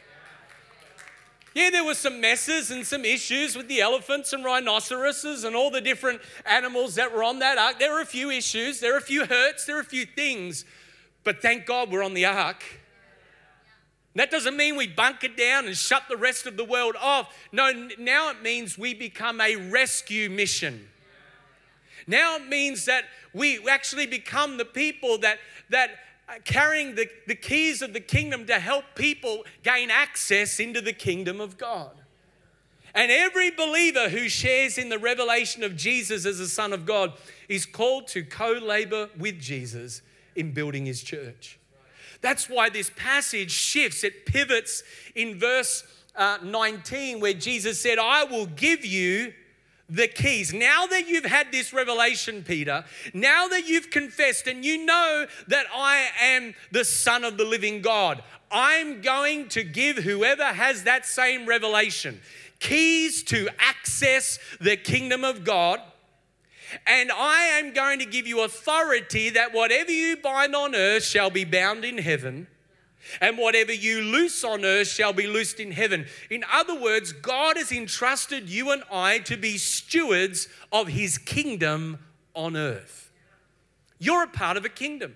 Yeah, 1.54 1.70
there 1.70 1.84
were 1.84 1.96
some 1.96 2.22
messes 2.22 2.72
and 2.72 2.88
some 2.88 3.04
issues 3.04 3.58
with 3.58 3.68
the 3.68 3.82
elephants 3.82 4.32
and 4.32 4.46
rhinoceroses 4.46 5.44
and 5.44 5.54
all 5.54 5.70
the 5.70 5.82
different 5.82 6.22
animals 6.46 6.96
that 6.96 7.14
were 7.14 7.24
on 7.24 7.40
that 7.40 7.58
ark. 7.58 7.78
There 7.78 7.92
were 7.92 8.00
a 8.00 8.06
few 8.06 8.30
issues, 8.30 8.80
there 8.80 8.94
were 8.94 9.00
a 9.00 9.02
few 9.02 9.26
hurts, 9.26 9.66
there 9.66 9.76
were 9.76 9.82
a 9.82 9.86
few 9.86 10.06
things. 10.06 10.64
But 11.26 11.42
thank 11.42 11.66
God 11.66 11.92
we're 11.92 12.04
on 12.04 12.14
the 12.14 12.26
ark. 12.26 12.64
That 14.16 14.32
doesn't 14.32 14.56
mean 14.56 14.78
we 14.78 14.88
bunker 14.88 15.28
down 15.28 15.68
and 15.68 15.76
shut 15.76 16.04
the 16.10 16.18
rest 16.18 16.46
of 16.46 16.56
the 16.56 16.66
world 16.66 16.96
off. 17.00 17.34
No, 17.52 17.90
now 17.98 18.30
it 18.30 18.42
means 18.42 18.78
we 18.78 18.94
become 18.94 19.42
a 19.42 19.56
rescue 19.58 20.30
mission. 20.30 20.88
Now 22.08 22.36
it 22.38 22.48
means 22.48 22.86
that 22.86 23.06
we 23.34 23.68
actually 23.68 24.08
become 24.08 24.58
the 24.58 24.66
people 24.66 25.18
that, 25.20 25.40
that 25.70 25.92
carrying 26.46 26.96
the, 26.96 27.08
the 27.28 27.36
keys 27.36 27.82
of 27.82 27.94
the 27.94 28.00
kingdom 28.00 28.46
to 28.46 28.60
help 28.60 28.86
people 28.96 29.44
gain 29.64 29.90
access 29.92 30.60
into 30.60 30.82
the 30.82 30.94
kingdom 30.94 31.42
of 31.42 31.58
God. 31.58 31.92
And 32.94 33.12
every 33.12 33.52
believer 33.52 34.10
who 34.10 34.28
shares 34.28 34.78
in 34.78 34.90
the 34.90 35.00
revelation 35.00 35.64
of 35.64 35.78
Jesus 35.78 36.26
as 36.26 36.40
the 36.40 36.48
Son 36.48 36.74
of 36.74 36.86
God 36.86 37.14
is 37.48 37.66
called 37.66 38.08
to 38.08 38.24
co 38.24 38.52
labor 38.52 39.10
with 39.18 39.40
Jesus 39.40 40.02
in 40.36 40.52
building 40.52 40.86
his 40.86 41.02
church. 41.02 41.58
That's 42.20 42.50
why 42.50 42.70
this 42.70 42.92
passage 42.96 43.52
shifts, 43.52 44.04
it 44.04 44.26
pivots 44.26 44.84
in 45.16 45.40
verse 45.40 45.84
uh, 46.16 46.38
19, 46.44 47.20
where 47.20 47.34
Jesus 47.34 47.80
said, 47.80 47.98
I 47.98 48.26
will 48.26 48.46
give 48.46 48.86
you 48.86 49.34
the 49.92 50.08
keys. 50.08 50.54
Now 50.54 50.88
that 50.88 51.08
you've 51.08 51.26
had 51.26 51.52
this 51.52 51.74
revelation, 51.74 52.44
Peter, 52.44 52.86
now 53.14 53.50
that 53.50 53.68
you've 53.68 53.92
confessed 53.92 54.48
and 54.48 54.64
you 54.64 54.86
know 54.86 55.28
that 55.50 55.66
I 55.76 56.08
am 56.22 56.56
the 56.72 56.86
Son 56.86 57.26
of 57.26 57.38
the 57.38 57.44
living 57.44 57.82
God, 57.82 58.24
I'm 58.50 59.02
going 59.02 59.50
to 59.50 59.64
give 59.64 59.98
whoever 59.98 60.46
has 60.46 60.86
that 60.86 61.06
same 61.06 61.46
revelation 61.46 62.22
keys 62.60 63.24
to 63.24 63.50
access 63.60 64.40
the 64.62 64.78
kingdom 64.78 65.24
of 65.24 65.44
God. 65.44 65.82
And 66.88 67.12
I 67.12 67.60
am 67.60 67.74
going 67.74 68.00
to 68.00 68.06
give 68.06 68.28
you 68.28 68.44
authority 68.44 69.32
that 69.32 69.54
whatever 69.54 69.92
you 69.92 70.16
bind 70.16 70.56
on 70.56 70.74
earth 70.74 71.04
shall 71.04 71.30
be 71.30 71.44
bound 71.44 71.84
in 71.84 71.98
heaven, 71.98 72.48
and 73.20 73.38
whatever 73.38 73.74
you 73.74 74.02
loose 74.02 74.44
on 74.44 74.66
earth 74.66 74.88
shall 74.88 75.14
be 75.14 75.28
loosed 75.28 75.60
in 75.60 75.72
heaven. 75.72 76.06
In 76.30 76.44
other 76.52 76.80
words, 76.80 77.14
God 77.14 77.58
has 77.58 77.72
entrusted 77.72 78.50
you 78.50 78.72
and 78.72 78.84
I 78.92 79.20
to 79.20 79.38
be 79.38 79.58
stewards 79.58 80.48
of 80.72 80.88
his 80.88 81.18
kingdom 81.18 82.00
on 82.34 82.56
earth. 82.56 83.12
You're 84.00 84.24
a 84.24 84.28
part 84.28 84.58
of 84.58 84.66
a 84.66 84.70
kingdom. 84.70 85.16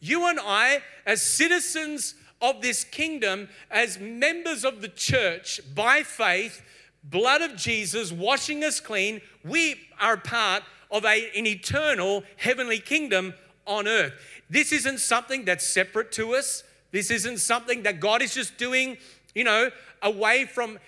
You 0.00 0.28
and 0.28 0.38
I, 0.40 0.82
as 1.06 1.22
citizens 1.22 2.14
of 2.40 2.60
this 2.60 2.84
kingdom, 2.84 3.48
as 3.70 3.98
members 3.98 4.64
of 4.64 4.82
the 4.82 4.88
church 4.88 5.60
by 5.74 6.02
faith, 6.02 6.62
blood 7.02 7.42
of 7.42 7.56
Jesus 7.56 8.12
washing 8.12 8.62
us 8.62 8.80
clean, 8.80 9.20
we 9.44 9.76
are 10.00 10.16
part 10.16 10.62
of 10.90 11.04
a, 11.04 11.30
an 11.36 11.46
eternal 11.46 12.22
heavenly 12.36 12.78
kingdom 12.78 13.34
on 13.66 13.88
earth. 13.88 14.12
This 14.50 14.72
isn't 14.72 14.98
something 14.98 15.44
that's 15.44 15.66
separate 15.66 16.12
to 16.12 16.34
us. 16.34 16.62
This 16.94 17.10
isn't 17.10 17.38
something 17.38 17.82
that 17.82 17.98
God 17.98 18.22
is 18.22 18.34
just 18.34 18.56
doing, 18.56 18.98
you 19.34 19.42
know, 19.42 19.72
away 20.00 20.44
from 20.44 20.78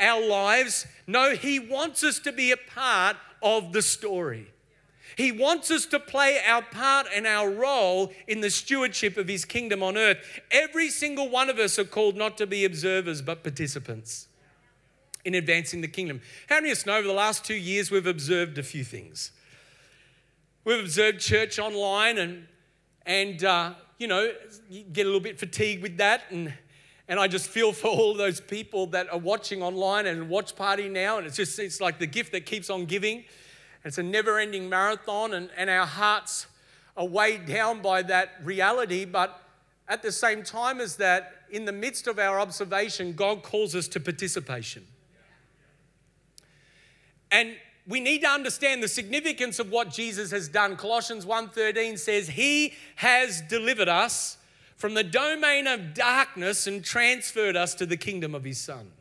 our 0.00 0.24
lives. 0.24 0.86
No, 1.08 1.34
He 1.34 1.58
wants 1.58 2.04
us 2.04 2.20
to 2.20 2.30
be 2.30 2.52
a 2.52 2.56
part 2.56 3.16
of 3.42 3.72
the 3.72 3.82
story. 3.82 4.46
He 5.16 5.32
wants 5.32 5.72
us 5.72 5.86
to 5.86 5.98
play 5.98 6.38
our 6.46 6.62
part 6.62 7.08
and 7.12 7.26
our 7.26 7.50
role 7.50 8.12
in 8.28 8.42
the 8.42 8.48
stewardship 8.48 9.16
of 9.16 9.26
His 9.26 9.44
kingdom 9.44 9.82
on 9.82 9.96
earth. 9.96 10.18
Every 10.52 10.88
single 10.88 11.28
one 11.28 11.50
of 11.50 11.58
us 11.58 11.80
are 11.80 11.84
called 11.84 12.16
not 12.16 12.38
to 12.38 12.46
be 12.46 12.64
observers, 12.64 13.20
but 13.20 13.42
participants 13.42 14.28
in 15.24 15.34
advancing 15.34 15.80
the 15.80 15.88
kingdom. 15.88 16.20
How 16.48 16.58
many 16.58 16.70
of 16.70 16.78
us 16.78 16.86
know 16.86 16.96
over 16.96 17.08
the 17.08 17.12
last 17.12 17.44
two 17.44 17.56
years 17.56 17.90
we've 17.90 18.06
observed 18.06 18.56
a 18.56 18.62
few 18.62 18.84
things? 18.84 19.32
We've 20.62 20.78
observed 20.78 21.18
church 21.18 21.58
online 21.58 22.18
and, 22.18 22.46
and 23.04 23.42
uh, 23.42 23.74
you 24.00 24.06
know, 24.06 24.32
you 24.70 24.82
get 24.82 25.02
a 25.02 25.08
little 25.08 25.20
bit 25.20 25.38
fatigued 25.38 25.82
with 25.82 25.98
that. 25.98 26.22
And, 26.30 26.52
and 27.06 27.20
I 27.20 27.28
just 27.28 27.48
feel 27.48 27.72
for 27.80 27.88
all 27.88 28.14
those 28.14 28.40
people 28.40 28.86
that 28.88 29.12
are 29.12 29.18
watching 29.18 29.62
online 29.62 30.06
and 30.06 30.28
watch 30.28 30.56
party 30.56 30.88
now. 30.88 31.18
And 31.18 31.26
it's 31.26 31.36
just, 31.36 31.58
it's 31.58 31.80
like 31.80 31.98
the 31.98 32.06
gift 32.06 32.32
that 32.32 32.46
keeps 32.46 32.70
on 32.70 32.86
giving. 32.86 33.24
It's 33.84 33.98
a 33.98 34.02
never 34.02 34.38
ending 34.38 34.68
marathon, 34.68 35.32
and, 35.32 35.48
and 35.56 35.70
our 35.70 35.86
hearts 35.86 36.46
are 36.98 37.06
weighed 37.06 37.46
down 37.46 37.80
by 37.80 38.02
that 38.02 38.32
reality. 38.44 39.06
But 39.06 39.40
at 39.88 40.02
the 40.02 40.12
same 40.12 40.42
time 40.42 40.80
as 40.80 40.96
that, 40.96 41.44
in 41.50 41.64
the 41.64 41.72
midst 41.72 42.06
of 42.06 42.18
our 42.18 42.38
observation, 42.38 43.14
God 43.14 43.42
calls 43.42 43.74
us 43.74 43.88
to 43.88 44.00
participation. 44.00 44.86
And 47.30 47.56
we 47.90 48.00
need 48.00 48.20
to 48.20 48.28
understand 48.28 48.82
the 48.82 48.88
significance 48.88 49.58
of 49.58 49.70
what 49.70 49.90
Jesus 49.90 50.30
has 50.30 50.48
done. 50.48 50.76
Colossians 50.76 51.26
1:13 51.26 51.98
says 51.98 52.28
he 52.28 52.74
has 52.96 53.42
delivered 53.42 53.88
us 53.88 54.38
from 54.76 54.94
the 54.94 55.02
domain 55.02 55.66
of 55.66 55.92
darkness 55.92 56.66
and 56.66 56.84
transferred 56.84 57.56
us 57.56 57.74
to 57.74 57.84
the 57.84 57.96
kingdom 57.96 58.34
of 58.34 58.44
his 58.44 58.60
son. 58.60 58.92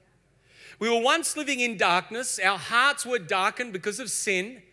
We 0.79 0.89
were 0.89 0.99
once 1.01 1.37
living 1.37 1.59
in 1.59 1.77
darkness, 1.77 2.39
our 2.39 2.57
hearts 2.57 3.05
were 3.05 3.19
darkened 3.19 3.73
because 3.73 3.99
of 3.99 4.09
sin. 4.09 4.63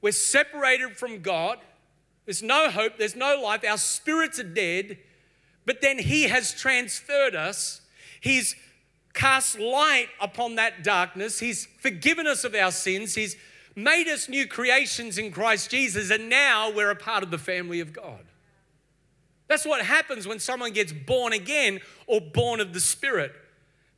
We're 0.00 0.12
separated 0.12 0.96
from 0.96 1.20
God. 1.20 1.58
There's 2.24 2.42
no 2.42 2.70
hope, 2.70 2.96
there's 2.98 3.16
no 3.16 3.40
life. 3.40 3.62
Our 3.68 3.78
spirits 3.78 4.38
are 4.38 4.44
dead. 4.44 4.98
But 5.66 5.80
then 5.80 5.98
he 5.98 6.24
has 6.24 6.52
transferred 6.52 7.34
us. 7.34 7.80
He's 8.20 8.54
cast 9.14 9.58
light 9.58 10.08
upon 10.20 10.56
that 10.56 10.82
darkness. 10.84 11.38
He's 11.38 11.66
forgiven 11.80 12.26
us 12.26 12.44
of 12.44 12.54
our 12.54 12.72
sins. 12.72 13.14
He's 13.14 13.36
made 13.76 14.08
us 14.08 14.28
new 14.28 14.46
creations 14.46 15.18
in 15.18 15.32
Christ 15.32 15.70
Jesus, 15.70 16.10
and 16.10 16.28
now 16.28 16.70
we're 16.70 16.90
a 16.90 16.96
part 16.96 17.22
of 17.22 17.30
the 17.30 17.38
family 17.38 17.80
of 17.80 17.92
God. 17.92 18.24
That's 19.46 19.64
what 19.64 19.84
happens 19.84 20.26
when 20.26 20.38
someone 20.38 20.72
gets 20.72 20.92
born 20.92 21.32
again 21.32 21.80
or 22.06 22.20
born 22.20 22.60
of 22.60 22.72
the 22.72 22.80
Spirit. 22.80 23.32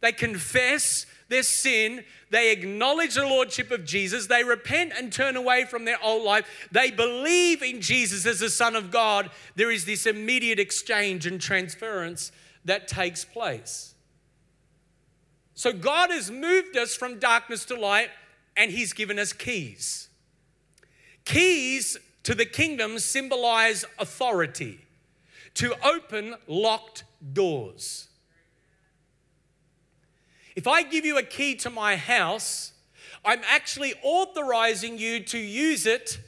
They 0.01 0.13
confess 0.13 1.07
their 1.29 1.43
sin, 1.43 2.05
they 2.31 2.53
acknowledge 2.53 3.15
the 3.15 3.27
Lordship 3.27 3.71
of 3.71 3.85
Jesus, 3.85 4.27
they 4.27 4.45
repent 4.45 4.93
and 4.97 5.13
turn 5.13 5.37
away 5.37 5.65
from 5.65 5.85
their 5.85 6.03
old 6.03 6.23
life, 6.23 6.69
they 6.71 6.91
believe 6.91 7.63
in 7.63 7.81
Jesus 7.81 8.27
as 8.27 8.39
the 8.39 8.51
Son 8.51 8.77
of 8.77 8.91
God. 8.91 9.31
There 9.57 9.71
is 9.71 9.87
this 9.87 10.07
immediate 10.07 10.61
exchange 10.61 11.27
and 11.27 11.41
transference 11.41 12.31
that 12.65 12.87
takes 12.87 13.25
place. 13.25 13.96
So 15.57 15.73
God 15.73 16.11
has 16.11 16.31
moved 16.31 16.77
us 16.77 16.95
from 16.95 17.19
darkness 17.19 17.65
to 17.65 17.81
light 17.81 18.11
and 18.57 18.71
He's 18.71 18.93
given 18.93 19.19
us 19.19 19.33
keys. 19.33 20.09
Keys 21.25 21.97
to 22.23 22.35
the 22.35 22.45
kingdom 22.45 22.99
symbolize 22.99 23.85
authority 23.99 24.81
to 25.55 25.75
open 25.85 26.35
locked 26.47 27.05
doors. 27.33 28.09
If 30.55 30.67
I 30.67 30.83
give 30.83 31.07
you 31.07 31.17
a 31.17 31.23
key 31.23 31.55
to 31.57 31.71
my 31.71 31.97
house, 31.97 32.73
I'm 33.25 33.41
actually 33.49 33.95
authorizing 34.03 34.99
you 34.99 35.21
to 35.21 35.39
use 35.39 35.87
it 35.87 36.19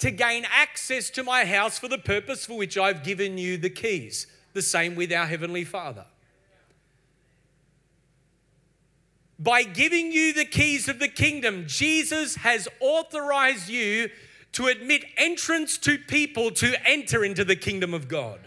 to 0.00 0.10
gain 0.10 0.46
access 0.50 1.08
to 1.10 1.24
my 1.24 1.46
house 1.46 1.78
for 1.78 1.88
the 1.88 1.98
purpose 1.98 2.44
for 2.44 2.58
which 2.58 2.76
I've 2.76 3.02
given 3.02 3.38
you 3.38 3.56
the 3.56 3.70
keys. 3.70 4.26
The 4.52 4.60
same 4.60 4.94
with 4.94 5.12
our 5.12 5.26
Heavenly 5.26 5.64
Father. 5.64 6.04
By 9.38 9.64
giving 9.64 10.12
you 10.12 10.32
the 10.32 10.44
keys 10.44 10.88
of 10.88 10.98
the 10.98 11.08
kingdom, 11.08 11.64
Jesus 11.66 12.36
has 12.36 12.68
authorized 12.80 13.68
you 13.68 14.08
to 14.52 14.66
admit 14.66 15.04
entrance 15.18 15.76
to 15.78 15.98
people 15.98 16.50
to 16.52 16.74
enter 16.88 17.24
into 17.24 17.44
the 17.44 17.56
kingdom 17.56 17.92
of 17.92 18.08
God. 18.08 18.40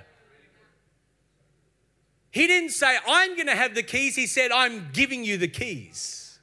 He 2.32 2.48
didn't 2.48 2.72
say, 2.72 2.98
I'm 3.08 3.36
going 3.36 3.48
to 3.48 3.56
have 3.56 3.76
the 3.76 3.84
keys. 3.84 4.16
He 4.16 4.26
said, 4.26 4.52
I'm 4.52 4.90
giving 4.92 5.24
you 5.24 5.38
the 5.38 5.48
keys. 5.48 6.40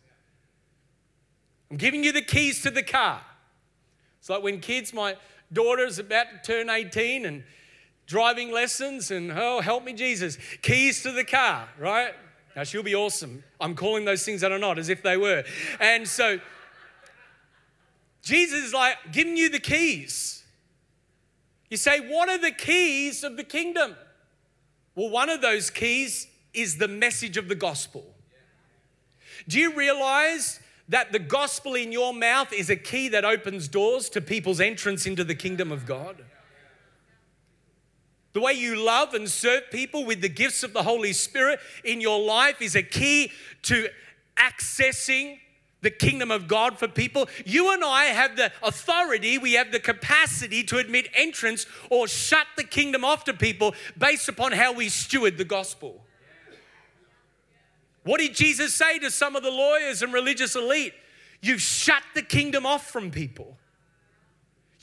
I'm 1.71 1.77
giving 1.77 2.05
you 2.05 2.13
the 2.13 2.23
keys 2.23 2.63
to 2.63 2.71
the 2.71 2.83
car. 2.83 3.21
It's 4.21 4.31
like 4.31 4.43
when 4.43 4.61
kids, 4.61 4.93
my 4.93 5.17
daughter's 5.53 5.99
about 5.99 6.27
to 6.31 6.53
turn 6.53 6.71
18 6.71 7.27
and 7.27 7.45
driving 8.07 8.53
lessons, 8.53 9.11
and 9.11 9.33
oh, 9.33 9.61
help 9.61 9.85
me, 9.85 9.93
Jesus, 9.93 10.39
keys 10.63 11.03
to 11.03 11.13
the 11.13 11.25
car, 11.25 11.69
right? 11.79 12.15
Now, 12.57 12.65
she'll 12.65 12.83
be 12.83 12.95
awesome. 12.95 13.45
I'm 13.61 13.75
calling 13.75 14.07
those 14.07 14.25
things 14.25 14.41
that 14.41 14.51
are 14.51 14.59
not 14.59 14.79
as 14.79 14.89
if 14.89 15.03
they 15.03 15.19
were. 15.19 15.45
And 15.79 16.09
so, 16.09 16.41
Jesus 18.23 18.65
is 18.65 18.73
like 18.73 18.97
giving 19.13 19.37
you 19.37 19.51
the 19.51 19.61
keys. 19.61 20.43
You 21.69 21.77
say, 21.77 22.01
What 22.01 22.31
are 22.31 22.39
the 22.39 22.53
keys 22.53 23.23
of 23.23 23.37
the 23.37 23.45
kingdom? 23.45 23.95
Well, 24.95 25.11
one 25.11 25.29
of 25.29 25.43
those 25.43 25.69
keys 25.69 26.29
is 26.55 26.79
the 26.79 26.89
message 26.89 27.37
of 27.37 27.49
the 27.49 27.55
gospel. 27.55 28.05
Do 29.47 29.61
you 29.61 29.75
realize 29.75 30.59
that 30.89 31.13
the 31.13 31.19
gospel 31.19 31.75
in 31.75 31.93
your 31.93 32.15
mouth 32.15 32.55
is 32.55 32.71
a 32.71 32.77
key 32.77 33.09
that 33.09 33.27
opens 33.27 33.69
doors 33.69 34.09
to 34.11 34.23
people's 34.23 34.61
entrance 34.61 35.05
into 35.05 35.25
the 35.25 35.35
kingdom 35.35 35.71
of 35.71 35.85
God? 35.85 36.25
The 38.37 38.43
way 38.43 38.53
you 38.53 38.77
love 38.77 39.15
and 39.15 39.31
serve 39.31 39.71
people 39.71 40.05
with 40.05 40.21
the 40.21 40.29
gifts 40.29 40.63
of 40.63 40.75
the 40.75 40.83
Holy 40.83 41.15
Spirit 41.15 41.59
in 41.85 42.03
your 42.03 42.21
life 42.21 42.61
is 42.61 42.77
a 42.77 42.83
key 42.83 43.33
to 43.63 43.89
accessing 44.37 45.39
the 45.81 45.89
kingdom 45.89 46.31
of 46.31 46.47
God 46.47 46.79
for 46.79 46.87
people. 46.87 47.31
You 47.47 47.73
and 47.73 47.83
I 47.83 48.05
have 48.05 48.37
the 48.37 48.53
authority, 48.63 49.39
we 49.39 49.55
have 49.55 49.73
the 49.73 49.81
capacity 49.81 50.63
to 50.65 50.77
admit 50.77 51.09
entrance 51.15 51.65
or 51.89 52.09
shut 52.09 52.47
the 52.59 52.65
kingdom 52.65 53.07
off 53.07 53.25
to 53.25 53.33
people 53.33 53.75
based 53.97 54.29
upon 54.29 54.53
how 54.53 54.75
we 54.75 54.91
steward 54.91 55.39
the 55.39 55.45
gospel. 55.47 56.05
What 58.03 58.21
did 58.21 58.35
Jesus 58.35 58.75
say 58.75 58.99
to 58.99 59.11
some 59.11 59.35
of 59.35 59.45
the 59.45 59.51
lawyers 59.51 60.03
and 60.03 60.13
religious 60.13 60.57
elite? 60.57 60.93
You've 61.41 61.63
shut 61.63 62.03
the 62.15 62.21
kingdom 62.21 62.67
off 62.67 62.91
from 62.91 63.11
people. 63.11 63.57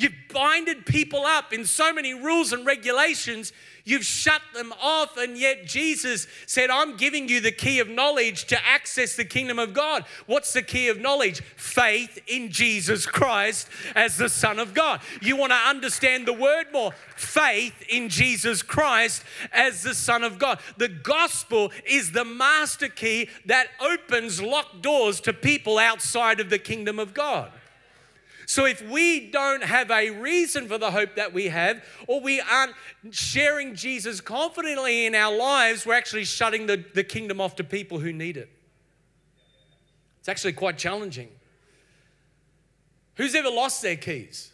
You've 0.04 0.14
binded 0.34 0.86
people 0.86 1.26
up 1.26 1.54
in 1.54 1.66
so 1.66 1.94
many 1.94 2.14
rules 2.14 2.52
and 2.52 2.66
regulations, 2.66 3.54
you've 3.86 4.04
shut 4.04 4.42
them 4.54 4.74
off, 4.82 5.16
and 5.16 5.38
yet 5.38 5.66
Jesus 5.66 6.28
said, 6.46 6.70
I'm 6.70 6.98
giving 6.98 7.30
you 7.30 7.40
the 7.40 7.54
key 7.54 7.80
of 7.80 7.88
knowledge 7.88 8.46
to 8.48 8.68
access 8.68 9.16
the 9.16 9.24
kingdom 9.24 9.60
of 9.60 9.74
God. 9.74 10.04
What's 10.26 10.52
the 10.52 10.62
key 10.62 10.90
of 10.90 11.00
knowledge? 11.00 11.42
Faith 11.56 12.20
in 12.28 12.52
Jesus 12.52 13.06
Christ 13.06 13.70
as 13.96 14.18
the 14.18 14.28
Son 14.28 14.60
of 14.60 14.74
God. 14.74 15.00
You 15.22 15.38
want 15.38 15.54
to 15.54 15.58
understand 15.58 16.26
the 16.26 16.34
word 16.34 16.66
more? 16.74 16.92
Faith 17.16 17.82
in 17.88 18.10
Jesus 18.10 18.62
Christ 18.62 19.24
as 19.54 19.84
the 19.84 19.96
Son 19.96 20.24
of 20.24 20.38
God. 20.38 20.60
The 20.76 20.90
gospel 20.90 21.72
is 21.86 22.12
the 22.12 22.26
master 22.26 22.90
key 22.90 23.30
that 23.46 23.68
opens 23.80 24.42
locked 24.42 24.82
doors 24.82 25.22
to 25.22 25.32
people 25.32 25.78
outside 25.78 26.42
of 26.42 26.50
the 26.50 26.60
kingdom 26.60 27.00
of 27.00 27.14
God. 27.14 27.52
So 28.46 28.66
if 28.66 28.82
we 28.90 29.32
don't 29.32 29.64
have 29.64 29.90
a 29.90 30.10
reason 30.10 30.68
for 30.68 30.78
the 30.78 30.92
hope 30.92 31.16
that 31.16 31.34
we 31.34 31.48
have, 31.48 31.84
or 32.08 32.20
we 32.22 32.42
aren't 32.42 32.74
sharing 33.12 33.76
Jesus 33.76 34.22
confidently 34.22 35.06
in 35.06 35.16
our 35.16 35.36
lives, 35.36 35.86
we're 35.86 35.94
actually 35.94 36.26
shutting 36.26 36.68
the, 36.68 36.84
the 36.94 37.04
kingdom 37.04 37.40
off 37.40 37.56
to 37.58 37.64
people 37.64 38.00
who 38.00 38.12
need 38.12 38.38
it. 38.38 38.50
It's 40.20 40.30
actually 40.30 40.54
quite 40.54 40.78
challenging. 40.78 41.30
Who's 43.16 43.36
ever 43.36 43.50
lost 43.50 43.82
their 43.82 43.96
keys? 43.96 44.52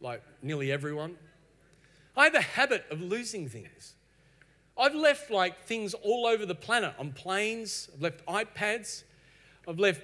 Like 0.00 0.22
nearly 0.42 0.70
everyone. 0.70 1.16
I 2.16 2.24
have 2.24 2.34
a 2.34 2.40
habit 2.40 2.84
of 2.90 3.00
losing 3.00 3.48
things. 3.48 3.94
I've 4.76 4.94
left 4.94 5.30
like 5.30 5.64
things 5.64 5.94
all 5.94 6.26
over 6.26 6.46
the 6.46 6.54
planet 6.54 6.94
on 6.98 7.12
planes, 7.12 7.88
I've 7.94 8.02
left 8.02 8.26
iPads, 8.26 9.02
I've 9.66 9.80
left 9.80 10.02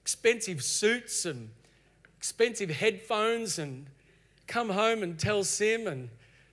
expensive 0.00 0.62
suits 0.62 1.24
and 1.24 1.50
expensive 2.26 2.70
headphones 2.70 3.56
and 3.56 3.86
come 4.48 4.68
home 4.68 5.04
and 5.04 5.16
tell 5.16 5.44
Sim 5.44 5.86
and 5.86 6.08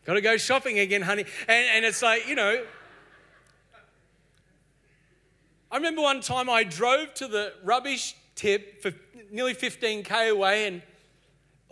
got 0.05 0.13
to 0.13 0.21
go 0.21 0.37
shopping 0.37 0.77
again, 0.77 1.01
honey. 1.01 1.25
And, 1.47 1.65
and 1.73 1.83
it's 1.83 2.03
like, 2.03 2.27
you 2.27 2.35
know, 2.35 2.63
I 5.71 5.75
remember 5.77 6.03
one 6.03 6.21
time 6.21 6.47
I 6.47 6.63
drove 6.63 7.15
to 7.15 7.27
the 7.27 7.53
rubbish 7.63 8.15
tip 8.35 8.83
for 8.83 8.91
nearly 9.31 9.55
15k 9.55 10.29
away 10.29 10.67
and 10.67 10.83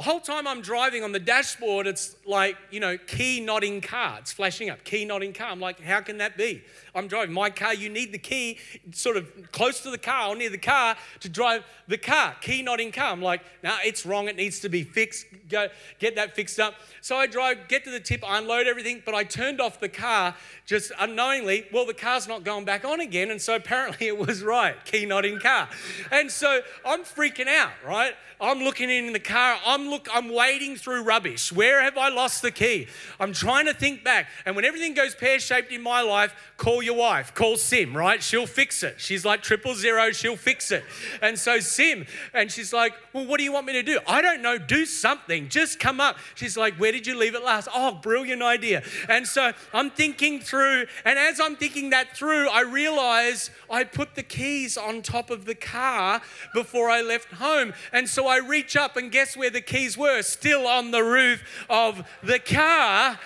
the 0.01 0.09
whole 0.09 0.19
time 0.19 0.47
I'm 0.47 0.61
driving 0.61 1.03
on 1.03 1.11
the 1.11 1.19
dashboard, 1.19 1.85
it's 1.85 2.15
like, 2.25 2.57
you 2.71 2.79
know, 2.79 2.97
key 2.97 3.39
not 3.39 3.63
in 3.63 3.81
car. 3.81 4.17
It's 4.17 4.33
flashing 4.33 4.67
up, 4.71 4.83
key 4.83 5.05
not 5.05 5.21
in 5.21 5.31
car. 5.31 5.49
I'm 5.49 5.59
like, 5.59 5.79
how 5.79 6.01
can 6.01 6.17
that 6.17 6.35
be? 6.35 6.63
I'm 6.95 7.07
driving 7.07 7.35
my 7.35 7.51
car, 7.51 7.75
you 7.75 7.87
need 7.87 8.11
the 8.11 8.17
key 8.17 8.57
sort 8.91 9.15
of 9.15 9.51
close 9.51 9.81
to 9.81 9.91
the 9.91 9.99
car 9.99 10.29
or 10.29 10.35
near 10.35 10.49
the 10.49 10.57
car 10.57 10.97
to 11.19 11.29
drive 11.29 11.63
the 11.87 11.99
car. 11.99 12.35
Key 12.41 12.63
not 12.63 12.79
in 12.79 12.91
car. 12.91 13.11
I'm 13.11 13.21
like, 13.21 13.41
no, 13.63 13.77
it's 13.85 14.03
wrong. 14.03 14.27
It 14.27 14.35
needs 14.35 14.59
to 14.61 14.69
be 14.69 14.83
fixed. 14.83 15.27
Go 15.49 15.67
get 15.99 16.15
that 16.15 16.35
fixed 16.35 16.59
up. 16.59 16.75
So 17.01 17.15
I 17.15 17.27
drive, 17.27 17.67
get 17.67 17.83
to 17.83 17.91
the 17.91 17.99
tip, 17.99 18.23
unload 18.25 18.65
everything, 18.65 19.03
but 19.05 19.13
I 19.13 19.23
turned 19.23 19.61
off 19.61 19.79
the 19.79 19.89
car 19.89 20.35
just 20.65 20.91
unknowingly. 20.99 21.67
Well, 21.71 21.85
the 21.85 21.93
car's 21.93 22.27
not 22.27 22.43
going 22.43 22.65
back 22.65 22.85
on 22.85 23.01
again. 23.01 23.29
And 23.29 23.39
so 23.39 23.55
apparently 23.55 24.07
it 24.07 24.17
was 24.17 24.41
right. 24.41 24.83
Key 24.83 25.05
not 25.05 25.25
in 25.25 25.39
car. 25.39 25.69
And 26.11 26.31
so 26.31 26.61
I'm 26.83 27.03
freaking 27.03 27.47
out, 27.47 27.71
right? 27.85 28.15
I'm 28.41 28.59
looking 28.59 28.89
in 28.89 29.13
the 29.13 29.19
car. 29.19 29.59
I'm 29.65 29.87
look. 29.91 30.07
I'm 30.11 30.33
wading 30.33 30.77
through 30.77 31.03
rubbish. 31.03 31.51
Where 31.51 31.83
have 31.83 31.97
I 31.97 32.09
lost 32.09 32.41
the 32.41 32.49
key? 32.49 32.87
I'm 33.19 33.33
trying 33.33 33.67
to 33.67 33.73
think 33.73 34.03
back. 34.03 34.27
And 34.45 34.55
when 34.55 34.65
everything 34.65 34.95
goes 34.95 35.13
pear 35.13 35.39
shaped 35.39 35.71
in 35.71 35.83
my 35.83 36.01
life, 36.01 36.33
call 36.57 36.81
your 36.81 36.95
wife. 36.95 37.35
Call 37.35 37.57
Sim. 37.57 37.95
Right? 37.95 38.23
She'll 38.23 38.47
fix 38.47 38.81
it. 38.81 38.95
She's 38.99 39.23
like 39.23 39.43
triple 39.43 39.75
zero. 39.75 40.11
She'll 40.11 40.35
fix 40.35 40.71
it. 40.71 40.83
And 41.21 41.37
so 41.37 41.59
Sim, 41.59 42.07
and 42.33 42.51
she's 42.51 42.73
like, 42.73 42.93
well, 43.13 43.27
what 43.27 43.37
do 43.37 43.43
you 43.43 43.51
want 43.51 43.67
me 43.67 43.73
to 43.73 43.83
do? 43.83 43.99
I 44.07 44.21
don't 44.21 44.41
know. 44.41 44.57
Do 44.57 44.85
something. 44.85 45.49
Just 45.49 45.79
come 45.79 45.99
up. 45.99 46.17
She's 46.35 46.57
like, 46.57 46.75
where 46.75 46.91
did 46.91 47.05
you 47.05 47.17
leave 47.17 47.35
it 47.35 47.43
last? 47.43 47.67
Oh, 47.73 47.99
brilliant 48.01 48.41
idea. 48.41 48.83
And 49.09 49.27
so 49.27 49.51
I'm 49.73 49.89
thinking 49.89 50.39
through, 50.39 50.85
and 51.03 51.19
as 51.19 51.39
I'm 51.39 51.55
thinking 51.57 51.89
that 51.89 52.15
through, 52.15 52.49
I 52.49 52.61
realize 52.61 53.51
I 53.69 53.83
put 53.83 54.15
the 54.15 54.23
keys 54.23 54.77
on 54.77 55.01
top 55.01 55.29
of 55.29 55.45
the 55.45 55.55
car 55.55 56.21
before 56.53 56.89
I 56.89 57.01
left 57.01 57.33
home. 57.33 57.73
And 57.91 58.07
so 58.07 58.27
I 58.27 58.37
reach 58.37 58.75
up 58.75 58.95
and 58.95 59.11
guess 59.11 59.35
where 59.35 59.49
the 59.49 59.61
keys 59.81 59.97
were? 59.97 60.21
Still 60.21 60.67
on 60.67 60.91
the 60.91 61.03
roof 61.03 61.43
of 61.69 62.07
the 62.21 62.37
car. 62.37 63.19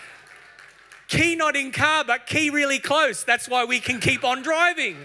Key 1.08 1.36
not 1.36 1.56
in 1.56 1.72
car, 1.72 2.04
but 2.06 2.26
key 2.28 2.50
really 2.50 2.80
close. 2.80 3.24
That's 3.24 3.50
why 3.50 3.66
we 3.66 3.80
can 3.80 4.00
keep 4.00 4.24
on 4.24 4.42
driving. 4.42 4.98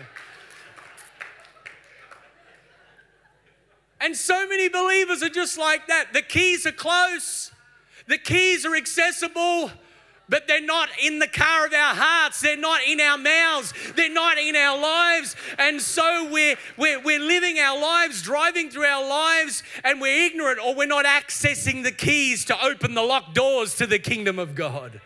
And 4.00 4.16
so 4.16 4.48
many 4.48 4.68
believers 4.68 5.22
are 5.22 5.28
just 5.28 5.58
like 5.58 5.88
that. 5.88 6.12
The 6.12 6.22
keys 6.22 6.64
are 6.66 6.72
close, 6.72 7.52
the 8.06 8.16
keys 8.16 8.64
are 8.64 8.74
accessible, 8.74 9.70
but 10.30 10.46
they're 10.46 10.64
not 10.64 10.88
in 11.02 11.18
the 11.18 11.26
car 11.26 11.66
of 11.66 11.74
our 11.74 11.94
hearts. 11.94 12.40
They're 12.40 12.56
not 12.56 12.80
in 12.86 13.00
our 13.00 13.18
mouths. 13.18 13.74
They're 13.96 14.12
not 14.12 14.38
in 14.38 14.56
our 14.56 14.80
lives. 14.80 15.36
And 15.58 15.82
so 15.82 16.30
we're, 16.30 16.56
we're, 16.78 17.02
we're 17.02 17.20
living 17.20 17.58
our 17.58 17.78
lives, 17.78 18.22
driving 18.22 18.70
through 18.70 18.84
our 18.84 19.06
lives, 19.06 19.62
and 19.84 20.00
we're 20.00 20.26
ignorant 20.26 20.60
or 20.64 20.74
we're 20.74 20.86
not 20.86 21.04
accessing 21.04 21.82
the 21.82 21.92
keys 21.92 22.44
to 22.46 22.64
open 22.64 22.94
the 22.94 23.02
locked 23.02 23.34
doors 23.34 23.74
to 23.74 23.86
the 23.86 23.98
kingdom 23.98 24.38
of 24.38 24.54
God. 24.54 25.00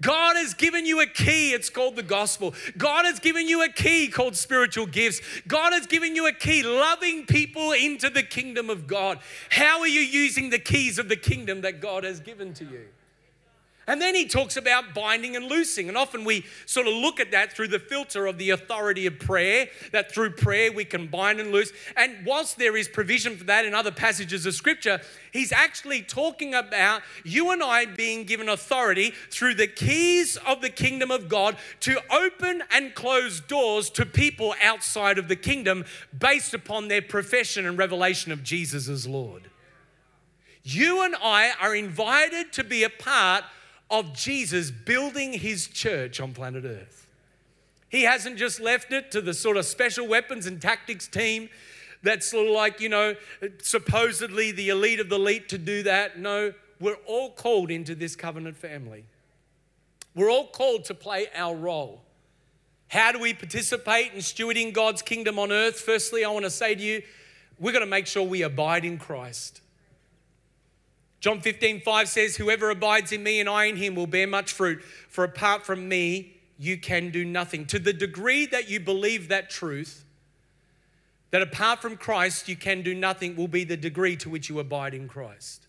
God 0.00 0.34
has 0.36 0.54
given 0.54 0.84
you 0.84 1.00
a 1.00 1.06
key, 1.06 1.52
it's 1.52 1.70
called 1.70 1.94
the 1.94 2.02
gospel. 2.02 2.54
God 2.76 3.04
has 3.04 3.20
given 3.20 3.46
you 3.46 3.62
a 3.62 3.68
key 3.68 4.08
called 4.08 4.34
spiritual 4.34 4.86
gifts. 4.86 5.20
God 5.46 5.72
has 5.72 5.86
given 5.86 6.16
you 6.16 6.26
a 6.26 6.32
key, 6.32 6.64
loving 6.64 7.24
people 7.24 7.70
into 7.70 8.10
the 8.10 8.24
kingdom 8.24 8.68
of 8.68 8.88
God. 8.88 9.20
How 9.50 9.78
are 9.80 9.86
you 9.86 10.00
using 10.00 10.50
the 10.50 10.58
keys 10.58 10.98
of 10.98 11.08
the 11.08 11.16
kingdom 11.16 11.60
that 11.60 11.80
God 11.80 12.02
has 12.02 12.18
given 12.18 12.52
to 12.54 12.64
you? 12.64 12.86
And 13.86 14.00
then 14.00 14.14
he 14.14 14.26
talks 14.26 14.56
about 14.56 14.94
binding 14.94 15.34
and 15.34 15.46
loosing. 15.46 15.88
And 15.88 15.98
often 15.98 16.24
we 16.24 16.44
sort 16.66 16.86
of 16.86 16.94
look 16.94 17.18
at 17.18 17.32
that 17.32 17.52
through 17.52 17.68
the 17.68 17.80
filter 17.80 18.26
of 18.26 18.38
the 18.38 18.50
authority 18.50 19.06
of 19.06 19.18
prayer, 19.18 19.68
that 19.90 20.12
through 20.12 20.30
prayer 20.30 20.70
we 20.70 20.84
can 20.84 21.08
bind 21.08 21.40
and 21.40 21.50
loose. 21.50 21.72
And 21.96 22.24
whilst 22.24 22.58
there 22.58 22.76
is 22.76 22.86
provision 22.86 23.36
for 23.36 23.44
that 23.44 23.64
in 23.64 23.74
other 23.74 23.90
passages 23.90 24.46
of 24.46 24.54
scripture, 24.54 25.00
he's 25.32 25.50
actually 25.50 26.02
talking 26.02 26.54
about 26.54 27.02
you 27.24 27.50
and 27.50 27.60
I 27.60 27.86
being 27.86 28.24
given 28.24 28.48
authority 28.48 29.14
through 29.30 29.54
the 29.54 29.66
keys 29.66 30.36
of 30.46 30.60
the 30.60 30.70
kingdom 30.70 31.10
of 31.10 31.28
God 31.28 31.56
to 31.80 32.00
open 32.08 32.62
and 32.70 32.94
close 32.94 33.40
doors 33.40 33.90
to 33.90 34.06
people 34.06 34.54
outside 34.62 35.18
of 35.18 35.26
the 35.26 35.36
kingdom 35.36 35.84
based 36.16 36.54
upon 36.54 36.86
their 36.86 37.02
profession 37.02 37.66
and 37.66 37.76
revelation 37.76 38.30
of 38.30 38.44
Jesus 38.44 38.88
as 38.88 39.08
Lord. 39.08 39.50
You 40.62 41.02
and 41.02 41.16
I 41.16 41.52
are 41.60 41.74
invited 41.74 42.52
to 42.52 42.62
be 42.62 42.84
a 42.84 42.90
part 42.90 43.42
of 43.92 44.14
Jesus 44.14 44.70
building 44.72 45.34
his 45.34 45.68
church 45.68 46.18
on 46.18 46.32
planet 46.32 46.64
Earth. 46.64 47.06
He 47.90 48.02
hasn't 48.04 48.38
just 48.38 48.58
left 48.58 48.90
it 48.90 49.12
to 49.12 49.20
the 49.20 49.34
sort 49.34 49.58
of 49.58 49.66
special 49.66 50.08
weapons 50.08 50.46
and 50.46 50.60
tactics 50.60 51.06
team 51.06 51.50
that's 52.02 52.26
sort 52.26 52.48
of 52.48 52.54
like, 52.54 52.80
you 52.80 52.88
know, 52.88 53.14
supposedly 53.62 54.50
the 54.50 54.70
elite 54.70 54.98
of 54.98 55.10
the 55.10 55.16
elite 55.16 55.50
to 55.50 55.58
do 55.58 55.82
that. 55.82 56.18
No, 56.18 56.54
we're 56.80 56.96
all 57.06 57.30
called 57.30 57.70
into 57.70 57.94
this 57.94 58.16
covenant 58.16 58.56
family. 58.56 59.04
We're 60.14 60.30
all 60.30 60.48
called 60.48 60.86
to 60.86 60.94
play 60.94 61.26
our 61.34 61.54
role. 61.54 62.00
How 62.88 63.12
do 63.12 63.18
we 63.18 63.34
participate 63.34 64.12
in 64.12 64.20
stewarding 64.20 64.72
God's 64.72 65.02
kingdom 65.02 65.38
on 65.38 65.52
earth? 65.52 65.80
Firstly, 65.80 66.24
I 66.24 66.30
want 66.30 66.44
to 66.44 66.50
say 66.50 66.74
to 66.74 66.82
you, 66.82 67.02
we're 67.58 67.72
going 67.72 67.84
to 67.84 67.90
make 67.90 68.06
sure 68.06 68.22
we 68.22 68.42
abide 68.42 68.84
in 68.84 68.98
Christ. 68.98 69.60
John 71.22 71.40
15, 71.40 71.82
5 71.82 72.08
says, 72.08 72.36
Whoever 72.36 72.68
abides 72.68 73.12
in 73.12 73.22
me 73.22 73.38
and 73.38 73.48
I 73.48 73.66
in 73.66 73.76
him 73.76 73.94
will 73.94 74.08
bear 74.08 74.26
much 74.26 74.52
fruit, 74.52 74.82
for 75.08 75.22
apart 75.22 75.64
from 75.64 75.88
me, 75.88 76.34
you 76.58 76.76
can 76.76 77.10
do 77.10 77.24
nothing. 77.24 77.64
To 77.66 77.78
the 77.78 77.92
degree 77.92 78.44
that 78.46 78.68
you 78.68 78.80
believe 78.80 79.28
that 79.28 79.48
truth, 79.48 80.04
that 81.30 81.40
apart 81.40 81.80
from 81.80 81.96
Christ, 81.96 82.48
you 82.48 82.56
can 82.56 82.82
do 82.82 82.92
nothing, 82.92 83.36
will 83.36 83.46
be 83.46 83.62
the 83.62 83.76
degree 83.76 84.16
to 84.16 84.28
which 84.28 84.48
you 84.48 84.58
abide 84.58 84.94
in 84.94 85.06
Christ. 85.06 85.68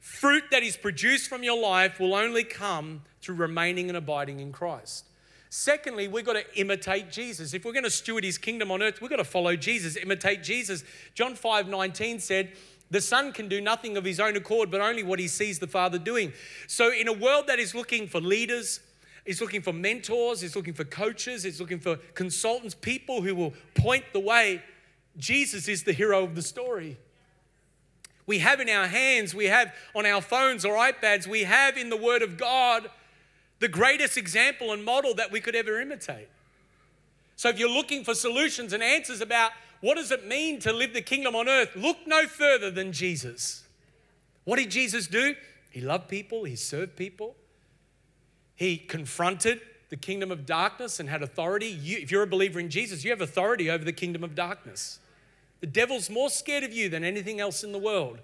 Fruit 0.00 0.44
that 0.50 0.62
is 0.62 0.78
produced 0.78 1.28
from 1.28 1.42
your 1.42 1.60
life 1.60 2.00
will 2.00 2.14
only 2.14 2.44
come 2.44 3.02
through 3.20 3.34
remaining 3.34 3.88
and 3.88 3.98
abiding 3.98 4.40
in 4.40 4.50
Christ. 4.50 5.04
Secondly, 5.50 6.08
we've 6.08 6.24
got 6.24 6.32
to 6.32 6.58
imitate 6.58 7.10
Jesus. 7.10 7.52
If 7.52 7.66
we're 7.66 7.74
going 7.74 7.84
to 7.84 7.90
steward 7.90 8.24
his 8.24 8.38
kingdom 8.38 8.70
on 8.70 8.82
earth, 8.82 9.02
we've 9.02 9.10
got 9.10 9.16
to 9.16 9.24
follow 9.24 9.54
Jesus, 9.54 9.98
imitate 9.98 10.42
Jesus. 10.42 10.82
John 11.14 11.34
5 11.34 11.68
19 11.68 12.20
said, 12.20 12.52
The 12.92 13.00
Son 13.00 13.32
can 13.32 13.48
do 13.48 13.58
nothing 13.58 13.96
of 13.96 14.04
his 14.04 14.20
own 14.20 14.36
accord, 14.36 14.70
but 14.70 14.82
only 14.82 15.02
what 15.02 15.18
he 15.18 15.26
sees 15.26 15.58
the 15.58 15.66
Father 15.66 15.98
doing. 15.98 16.34
So, 16.66 16.92
in 16.92 17.08
a 17.08 17.12
world 17.12 17.46
that 17.46 17.58
is 17.58 17.74
looking 17.74 18.06
for 18.06 18.20
leaders, 18.20 18.80
is 19.24 19.40
looking 19.40 19.62
for 19.62 19.72
mentors, 19.72 20.42
is 20.42 20.54
looking 20.54 20.74
for 20.74 20.84
coaches, 20.84 21.46
is 21.46 21.58
looking 21.58 21.80
for 21.80 21.96
consultants, 22.12 22.74
people 22.74 23.22
who 23.22 23.34
will 23.34 23.54
point 23.74 24.04
the 24.12 24.20
way, 24.20 24.62
Jesus 25.16 25.68
is 25.68 25.84
the 25.84 25.94
hero 25.94 26.22
of 26.22 26.34
the 26.34 26.42
story. 26.42 26.98
We 28.26 28.40
have 28.40 28.60
in 28.60 28.68
our 28.68 28.88
hands, 28.88 29.34
we 29.34 29.46
have 29.46 29.74
on 29.94 30.04
our 30.04 30.20
phones 30.20 30.62
or 30.62 30.74
iPads, 30.74 31.26
we 31.26 31.44
have 31.44 31.78
in 31.78 31.88
the 31.88 31.96
Word 31.96 32.20
of 32.20 32.36
God 32.36 32.90
the 33.58 33.68
greatest 33.68 34.18
example 34.18 34.70
and 34.70 34.84
model 34.84 35.14
that 35.14 35.32
we 35.32 35.40
could 35.40 35.56
ever 35.56 35.80
imitate. 35.80 36.28
So, 37.36 37.48
if 37.48 37.58
you're 37.58 37.70
looking 37.70 38.04
for 38.04 38.14
solutions 38.14 38.74
and 38.74 38.82
answers 38.82 39.22
about 39.22 39.52
what 39.82 39.96
does 39.96 40.12
it 40.12 40.26
mean 40.26 40.60
to 40.60 40.72
live 40.72 40.94
the 40.94 41.02
kingdom 41.02 41.34
on 41.34 41.48
earth? 41.48 41.74
Look 41.74 41.98
no 42.06 42.26
further 42.26 42.70
than 42.70 42.92
Jesus. 42.92 43.64
What 44.44 44.56
did 44.56 44.70
Jesus 44.70 45.08
do? 45.08 45.34
He 45.70 45.80
loved 45.80 46.08
people, 46.08 46.44
he 46.44 46.56
served 46.56 46.96
people, 46.96 47.34
he 48.54 48.76
confronted 48.76 49.60
the 49.90 49.96
kingdom 49.96 50.30
of 50.30 50.46
darkness 50.46 51.00
and 51.00 51.08
had 51.08 51.22
authority. 51.22 51.66
You, 51.66 51.98
if 51.98 52.10
you're 52.10 52.22
a 52.22 52.26
believer 52.26 52.60
in 52.60 52.70
Jesus, 52.70 53.04
you 53.04 53.10
have 53.10 53.20
authority 53.20 53.70
over 53.70 53.84
the 53.84 53.92
kingdom 53.92 54.22
of 54.22 54.34
darkness. 54.34 55.00
The 55.60 55.66
devil's 55.66 56.08
more 56.08 56.30
scared 56.30 56.64
of 56.64 56.72
you 56.72 56.88
than 56.88 57.04
anything 57.04 57.40
else 57.40 57.64
in 57.64 57.72
the 57.72 57.78
world. 57.78 58.20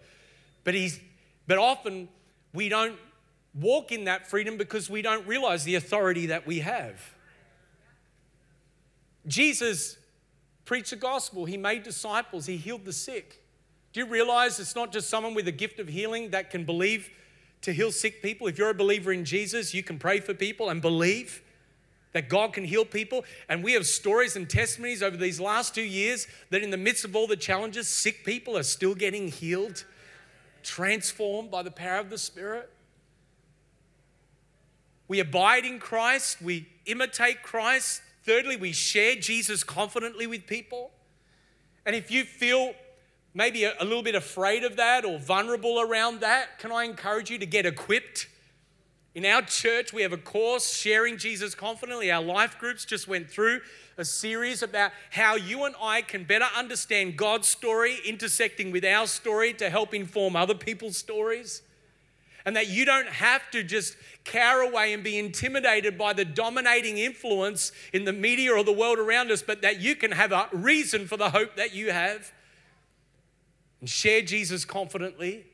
But 0.65 0.75
he's 0.75 1.01
but 1.47 1.59
often 1.59 2.09
we 2.55 2.69
don't 2.69 2.99
walk 3.55 3.91
in 3.91 4.05
that 4.05 4.29
freedom 4.29 4.57
because 4.57 4.89
we 4.89 5.03
don't 5.03 5.27
realize 5.27 5.65
the 5.65 5.75
authority 5.75 6.27
that 6.27 6.47
we 6.47 6.61
have. 6.61 7.15
Jesus 9.27 9.99
preached 10.69 10.91
the 10.91 10.97
gospel, 10.97 11.47
he 11.47 11.57
made 11.57 11.83
disciples, 11.83 12.45
he 12.45 12.59
healed 12.59 12.85
the 12.85 12.93
sick. 12.93 13.43
Do 13.95 14.01
you 14.01 14.07
realize 14.07 14.61
it's 14.61 14.77
not 14.77 14.93
just 14.93 15.09
someone 15.09 15.33
with 15.33 15.49
a 15.49 15.53
gift 15.53 15.81
of 15.81 15.89
healing 15.89 16.29
that 16.33 16.51
can 16.51 16.67
believe 16.67 17.09
to 17.63 17.73
heal 17.73 17.91
sick 17.91 18.21
people? 18.23 18.47
If 18.49 18.59
you're 18.59 18.69
a 18.69 18.75
believer 18.75 19.11
in 19.11 19.25
Jesus, 19.25 19.73
you 19.73 19.83
can 19.83 19.99
pray 19.99 20.21
for 20.21 20.35
people 20.35 20.69
and 20.69 20.83
believe 20.83 21.43
that 22.13 22.29
God 22.29 22.53
can 22.53 22.65
heal 22.65 22.85
people. 22.85 23.25
And 23.49 23.65
we 23.65 23.73
have 23.73 23.87
stories 23.87 24.37
and 24.37 24.49
testimonies 24.49 25.03
over 25.03 25.17
these 25.17 25.41
last 25.41 25.75
two 25.75 25.81
years 25.81 26.27
that 26.51 26.63
in 26.63 26.69
the 26.69 26.77
midst 26.77 27.03
of 27.07 27.17
all 27.17 27.27
the 27.27 27.35
challenges, 27.35 27.89
sick 27.89 28.23
people 28.23 28.55
are 28.55 28.63
still 28.63 28.95
getting 28.95 29.29
healed, 29.29 29.87
transformed 30.63 31.51
by 31.51 31.63
the 31.63 31.71
power 31.71 31.99
of 31.99 32.11
the 32.11 32.19
Spirit. 32.19 32.69
We 35.09 35.19
abide 35.19 35.65
in 35.65 35.79
Christ, 35.79 36.43
we 36.43 36.69
imitate 36.85 37.43
Christ, 37.43 38.03
Thirdly, 38.29 38.57
we 38.57 38.73
share 38.73 39.15
Jesus 39.15 39.65
confidently 39.65 40.27
with 40.27 40.47
people. 40.47 40.91
And 41.87 41.97
if 41.97 42.11
you 42.11 42.25
feel 42.25 42.75
maybe 43.33 43.65
a, 43.65 43.73
little 43.81 44.03
bit 44.03 44.15
afraid 44.15 44.65
of 44.65 44.77
that 44.77 45.07
or 45.07 45.19
vulnerable 45.19 45.81
around 45.81 46.21
that, 46.21 46.59
can 46.59 46.71
I 46.71 46.85
encourage 46.85 47.31
you 47.31 47.39
to 47.39 47.47
get 47.47 47.65
equipped? 47.65 48.29
In 49.15 49.25
our 49.25 49.41
church, 49.41 49.95
we 49.95 50.03
have 50.03 50.13
a 50.13 50.19
course, 50.19 50.77
Sharing 50.77 51.17
Jesus 51.17 51.55
Confidently. 51.55 52.13
Our 52.13 52.23
life 52.23 52.59
groups 52.59 52.85
just 52.85 53.09
went 53.09 53.31
through 53.31 53.63
a 53.97 54.05
series 54.05 54.63
about 54.63 54.91
how 55.09 55.37
you 55.37 55.65
and 55.65 55.75
I 55.81 56.03
can 56.03 56.25
better 56.25 56.49
understand 56.55 57.17
God's 57.17 57.49
story, 57.49 57.97
intersecting 58.05 58.73
with 58.73 58.85
our 58.85 59.07
story 59.07 59.55
to 59.55 59.71
help 59.71 59.95
inform 59.95 60.37
other 60.37 60.55
people's 60.55 60.99
stories 60.99 61.63
and 62.49 62.57
that 62.57 62.69
you 62.69 62.87
don't 62.87 63.09
have 63.09 63.51
to 63.51 63.63
just 63.63 63.95
cower 64.25 64.63
away 64.63 64.95
and 64.95 65.05
be 65.05 65.19
intimidated 65.19 65.99
by 65.99 66.15
the 66.15 66.25
dominating 66.25 66.97
influence 66.97 67.73
in 67.93 68.07
the 68.07 68.13
media 68.15 68.51
or 68.51 68.65
the 68.65 68.73
world 68.73 68.99
around 68.99 69.31
us, 69.31 69.43
but 69.43 69.61
that 69.61 69.83
you 69.83 69.95
can 69.95 70.13
have 70.13 70.33
a 70.33 70.49
reason 70.55 71.07
for 71.07 71.19
the 71.19 71.29
hope 71.29 71.57
that 71.57 71.75
you 71.75 71.91
have 71.91 72.33
and 73.81 73.91
share 73.91 74.23
Jesus 74.23 74.65
confidently. 74.65 75.45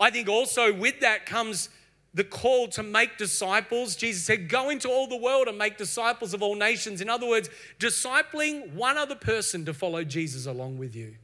I 0.00 0.10
think 0.10 0.28
also 0.28 0.74
with 0.74 0.98
that 0.98 1.26
comes 1.26 1.68
the 2.12 2.24
call 2.24 2.66
to 2.70 2.82
make 2.82 3.16
disciples. 3.16 3.94
Jesus 3.94 4.24
said, 4.24 4.48
Go 4.48 4.70
into 4.70 4.88
all 4.88 5.06
the 5.06 5.16
world 5.16 5.46
and 5.46 5.56
make 5.56 5.78
disciples 5.78 6.34
of 6.34 6.42
all 6.42 6.56
nations. 6.56 7.00
In 7.00 7.08
other 7.08 7.28
words, 7.28 7.50
discipling 7.78 8.74
one 8.74 8.98
other 8.98 9.14
person 9.14 9.64
to 9.66 9.72
follow 9.72 10.02
Jesus 10.02 10.44
along 10.44 10.78
with 10.78 10.96
you. 10.96 11.14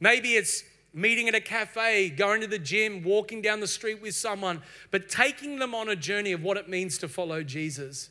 Maybe 0.00 0.30
it's 0.30 0.64
meeting 0.94 1.28
at 1.28 1.34
a 1.34 1.40
cafe, 1.40 2.08
going 2.08 2.40
to 2.40 2.46
the 2.46 2.58
gym, 2.58 3.02
walking 3.02 3.42
down 3.42 3.60
the 3.60 3.66
street 3.66 4.00
with 4.00 4.14
someone, 4.14 4.62
but 4.90 5.08
taking 5.08 5.58
them 5.58 5.74
on 5.74 5.88
a 5.88 5.96
journey 5.96 6.32
of 6.32 6.42
what 6.42 6.56
it 6.56 6.68
means 6.68 6.96
to 6.98 7.08
follow 7.08 7.42
Jesus. 7.42 8.10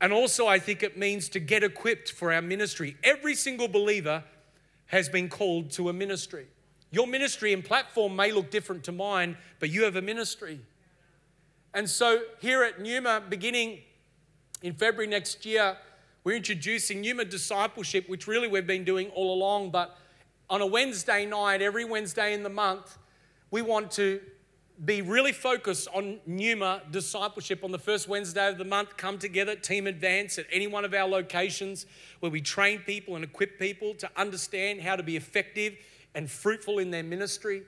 And 0.00 0.12
also, 0.12 0.46
I 0.46 0.58
think 0.58 0.82
it 0.82 0.98
means 0.98 1.28
to 1.30 1.40
get 1.40 1.62
equipped 1.62 2.10
for 2.10 2.32
our 2.32 2.42
ministry. 2.42 2.96
Every 3.04 3.34
single 3.34 3.68
believer 3.68 4.24
has 4.86 5.08
been 5.08 5.28
called 5.28 5.70
to 5.72 5.88
a 5.88 5.92
ministry. 5.92 6.46
Your 6.90 7.06
ministry 7.06 7.52
and 7.52 7.64
platform 7.64 8.14
may 8.14 8.32
look 8.32 8.50
different 8.50 8.84
to 8.84 8.92
mine, 8.92 9.36
but 9.60 9.70
you 9.70 9.84
have 9.84 9.96
a 9.96 10.02
ministry. 10.02 10.60
And 11.72 11.88
so, 11.88 12.22
here 12.40 12.62
at 12.64 12.80
Numa, 12.80 13.22
beginning 13.28 13.80
in 14.62 14.74
February 14.74 15.08
next 15.08 15.46
year, 15.46 15.76
we're 16.24 16.36
introducing 16.36 17.00
Numa 17.00 17.24
Discipleship, 17.24 18.08
which 18.08 18.26
really 18.26 18.48
we've 18.48 18.66
been 18.66 18.84
doing 18.84 19.08
all 19.10 19.34
along, 19.34 19.70
but 19.70 19.96
on 20.50 20.60
a 20.60 20.66
Wednesday 20.66 21.26
night, 21.26 21.62
every 21.62 21.84
Wednesday 21.84 22.34
in 22.34 22.42
the 22.42 22.50
month, 22.50 22.98
we 23.50 23.62
want 23.62 23.90
to 23.92 24.20
be 24.84 25.02
really 25.02 25.32
focused 25.32 25.86
on 25.94 26.18
Numa 26.26 26.82
discipleship 26.90 27.62
on 27.62 27.70
the 27.70 27.78
first 27.78 28.08
Wednesday 28.08 28.48
of 28.48 28.58
the 28.58 28.64
month. 28.64 28.96
Come 28.96 29.18
together, 29.18 29.54
Team 29.54 29.86
Advance, 29.86 30.38
at 30.38 30.46
any 30.52 30.66
one 30.66 30.84
of 30.84 30.92
our 30.92 31.08
locations 31.08 31.86
where 32.20 32.30
we 32.30 32.40
train 32.40 32.80
people 32.80 33.14
and 33.14 33.24
equip 33.24 33.58
people 33.58 33.94
to 33.94 34.10
understand 34.16 34.80
how 34.80 34.96
to 34.96 35.02
be 35.02 35.16
effective 35.16 35.76
and 36.14 36.28
fruitful 36.28 36.78
in 36.78 36.90
their 36.90 37.04
ministry. 37.04 37.62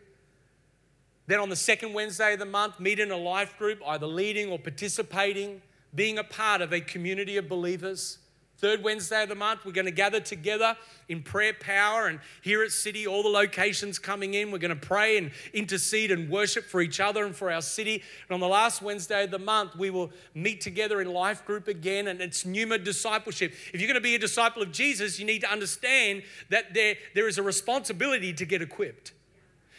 Then 1.28 1.40
on 1.40 1.48
the 1.48 1.56
second 1.56 1.92
Wednesday 1.92 2.32
of 2.34 2.38
the 2.38 2.44
month, 2.44 2.78
meet 2.80 2.98
in 2.98 3.10
a 3.10 3.16
life 3.16 3.56
group, 3.58 3.80
either 3.86 4.06
leading 4.06 4.50
or 4.50 4.58
participating, 4.58 5.62
being 5.94 6.18
a 6.18 6.24
part 6.24 6.60
of 6.60 6.72
a 6.72 6.80
community 6.80 7.36
of 7.36 7.48
believers. 7.48 8.18
Third 8.58 8.82
Wednesday 8.82 9.22
of 9.22 9.28
the 9.28 9.34
month, 9.34 9.66
we're 9.66 9.72
going 9.72 9.84
to 9.84 9.90
gather 9.90 10.18
together 10.18 10.76
in 11.08 11.22
prayer 11.22 11.52
power 11.52 12.06
and 12.06 12.20
here 12.40 12.62
at 12.62 12.70
City, 12.70 13.06
all 13.06 13.22
the 13.22 13.28
locations 13.28 13.98
coming 13.98 14.32
in. 14.34 14.50
We're 14.50 14.58
going 14.58 14.78
to 14.78 14.86
pray 14.86 15.18
and 15.18 15.30
intercede 15.52 16.10
and 16.10 16.30
worship 16.30 16.64
for 16.64 16.80
each 16.80 16.98
other 16.98 17.26
and 17.26 17.36
for 17.36 17.50
our 17.52 17.60
city. 17.60 18.02
And 18.28 18.34
on 18.34 18.40
the 18.40 18.48
last 18.48 18.80
Wednesday 18.80 19.24
of 19.24 19.30
the 19.30 19.38
month, 19.38 19.76
we 19.76 19.90
will 19.90 20.10
meet 20.34 20.62
together 20.62 21.02
in 21.02 21.12
life 21.12 21.44
group 21.44 21.68
again, 21.68 22.08
and 22.08 22.20
it's 22.20 22.46
Numa 22.46 22.78
discipleship. 22.78 23.52
If 23.74 23.80
you're 23.80 23.88
going 23.88 23.94
to 23.94 24.00
be 24.00 24.14
a 24.14 24.18
disciple 24.18 24.62
of 24.62 24.72
Jesus, 24.72 25.18
you 25.18 25.26
need 25.26 25.42
to 25.42 25.50
understand 25.50 26.22
that 26.48 26.72
there, 26.72 26.94
there 27.14 27.28
is 27.28 27.36
a 27.36 27.42
responsibility 27.42 28.32
to 28.32 28.44
get 28.46 28.62
equipped. 28.62 29.12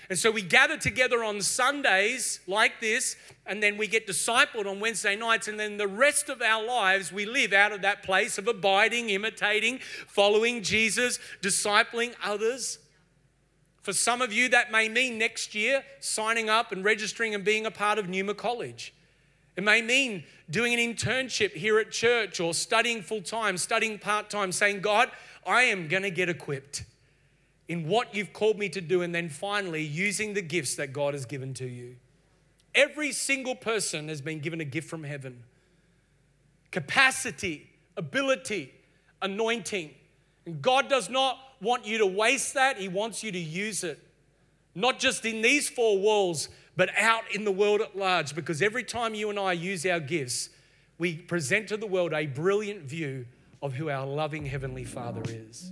And 0.10 0.18
so 0.18 0.32
we 0.32 0.42
gather 0.42 0.78
together 0.78 1.24
on 1.24 1.42
Sundays 1.42 2.40
like 2.48 2.80
this, 2.80 3.18
and 3.46 3.62
then 3.62 3.78
we 3.78 3.88
get 3.88 4.08
discipled 4.08 4.66
on 4.66 4.80
Wednesday 4.80 5.18
nights, 5.18 5.50
and 5.50 5.60
then 5.60 5.76
the 5.78 5.88
rest 5.88 6.30
of 6.30 6.42
our 6.42 6.66
lives 6.66 7.12
we 7.12 7.26
live 7.26 7.52
out 7.52 7.74
of 7.74 7.82
that 7.82 8.04
place 8.04 8.38
of 8.38 8.48
abiding, 8.48 9.10
imitating, 9.10 9.80
following 10.08 10.64
Jesus, 10.64 11.20
discipling 11.42 12.14
others. 12.24 12.80
For 13.82 13.92
some 13.92 14.22
of 14.22 14.32
you, 14.32 14.50
that 14.50 14.72
may 14.72 14.88
mean 14.88 15.18
next 15.18 15.54
year 15.54 15.84
signing 16.00 16.50
up 16.50 16.72
and 16.72 16.86
registering 16.86 17.36
and 17.36 17.44
being 17.44 17.66
a 17.66 17.72
part 17.72 18.00
of 18.00 18.08
Numa 18.08 18.34
College. 18.34 18.94
It 19.58 19.64
may 19.64 19.82
mean 19.82 20.24
doing 20.50 20.74
an 20.74 20.80
internship 20.80 21.54
here 21.54 21.80
at 21.80 21.92
church 21.92 22.40
or 22.40 22.54
studying 22.54 23.02
full 23.02 23.22
time, 23.22 23.58
studying 23.58 23.98
part 23.98 24.30
time, 24.30 24.52
saying, 24.52 24.82
God, 24.82 25.12
I 25.46 25.64
am 25.64 25.88
going 25.88 26.04
to 26.04 26.12
get 26.12 26.30
equipped 26.30 26.84
in 27.68 27.88
what 27.88 28.16
you've 28.16 28.34
called 28.34 28.58
me 28.58 28.70
to 28.70 28.82
do, 28.82 29.02
and 29.02 29.14
then 29.14 29.30
finally 29.30 29.84
using 29.84 30.34
the 30.34 30.42
gifts 30.42 30.76
that 30.76 30.94
God 30.94 31.14
has 31.14 31.26
given 31.26 31.54
to 31.56 31.68
you. 31.68 31.96
Every 32.74 33.12
single 33.12 33.56
person 33.56 34.08
has 34.08 34.22
been 34.22 34.40
given 34.40 34.62
a 34.62 34.66
gift 34.66 34.90
from 34.90 35.04
heaven 35.04 35.44
capacity, 36.72 37.70
ability, 37.96 38.74
anointing. 39.22 39.94
And 40.46 40.62
God 40.62 40.90
does 40.90 41.10
not 41.10 41.40
want 41.62 41.86
you 41.86 41.98
to 42.00 42.06
waste 42.06 42.54
that, 42.54 42.78
He 42.78 42.88
wants 42.88 43.24
you 43.24 43.32
to 43.32 43.40
use 43.40 43.84
it. 43.84 44.00
Not 44.76 45.00
just 45.00 45.26
in 45.26 45.42
these 45.42 45.70
four 45.70 45.98
walls, 45.98 46.50
but 46.76 46.90
out 46.96 47.24
in 47.34 47.44
the 47.44 47.52
world 47.52 47.82
at 47.82 47.98
large. 47.98 48.36
Because 48.36 48.62
every 48.62 48.84
time 48.84 49.16
you 49.16 49.30
and 49.30 49.40
I 49.40 49.54
use 49.54 49.86
our 49.86 50.00
gifts, 50.00 50.50
we 51.00 51.16
present 51.16 51.68
to 51.70 51.78
the 51.78 51.88
world 51.88 52.14
a 52.14 52.28
brilliant 52.28 52.84
view 52.84 53.26
of 53.62 53.74
who 53.74 53.90
our 53.90 54.06
loving 54.06 54.46
Heavenly 54.46 54.84
Father 54.84 55.24
is. 55.26 55.72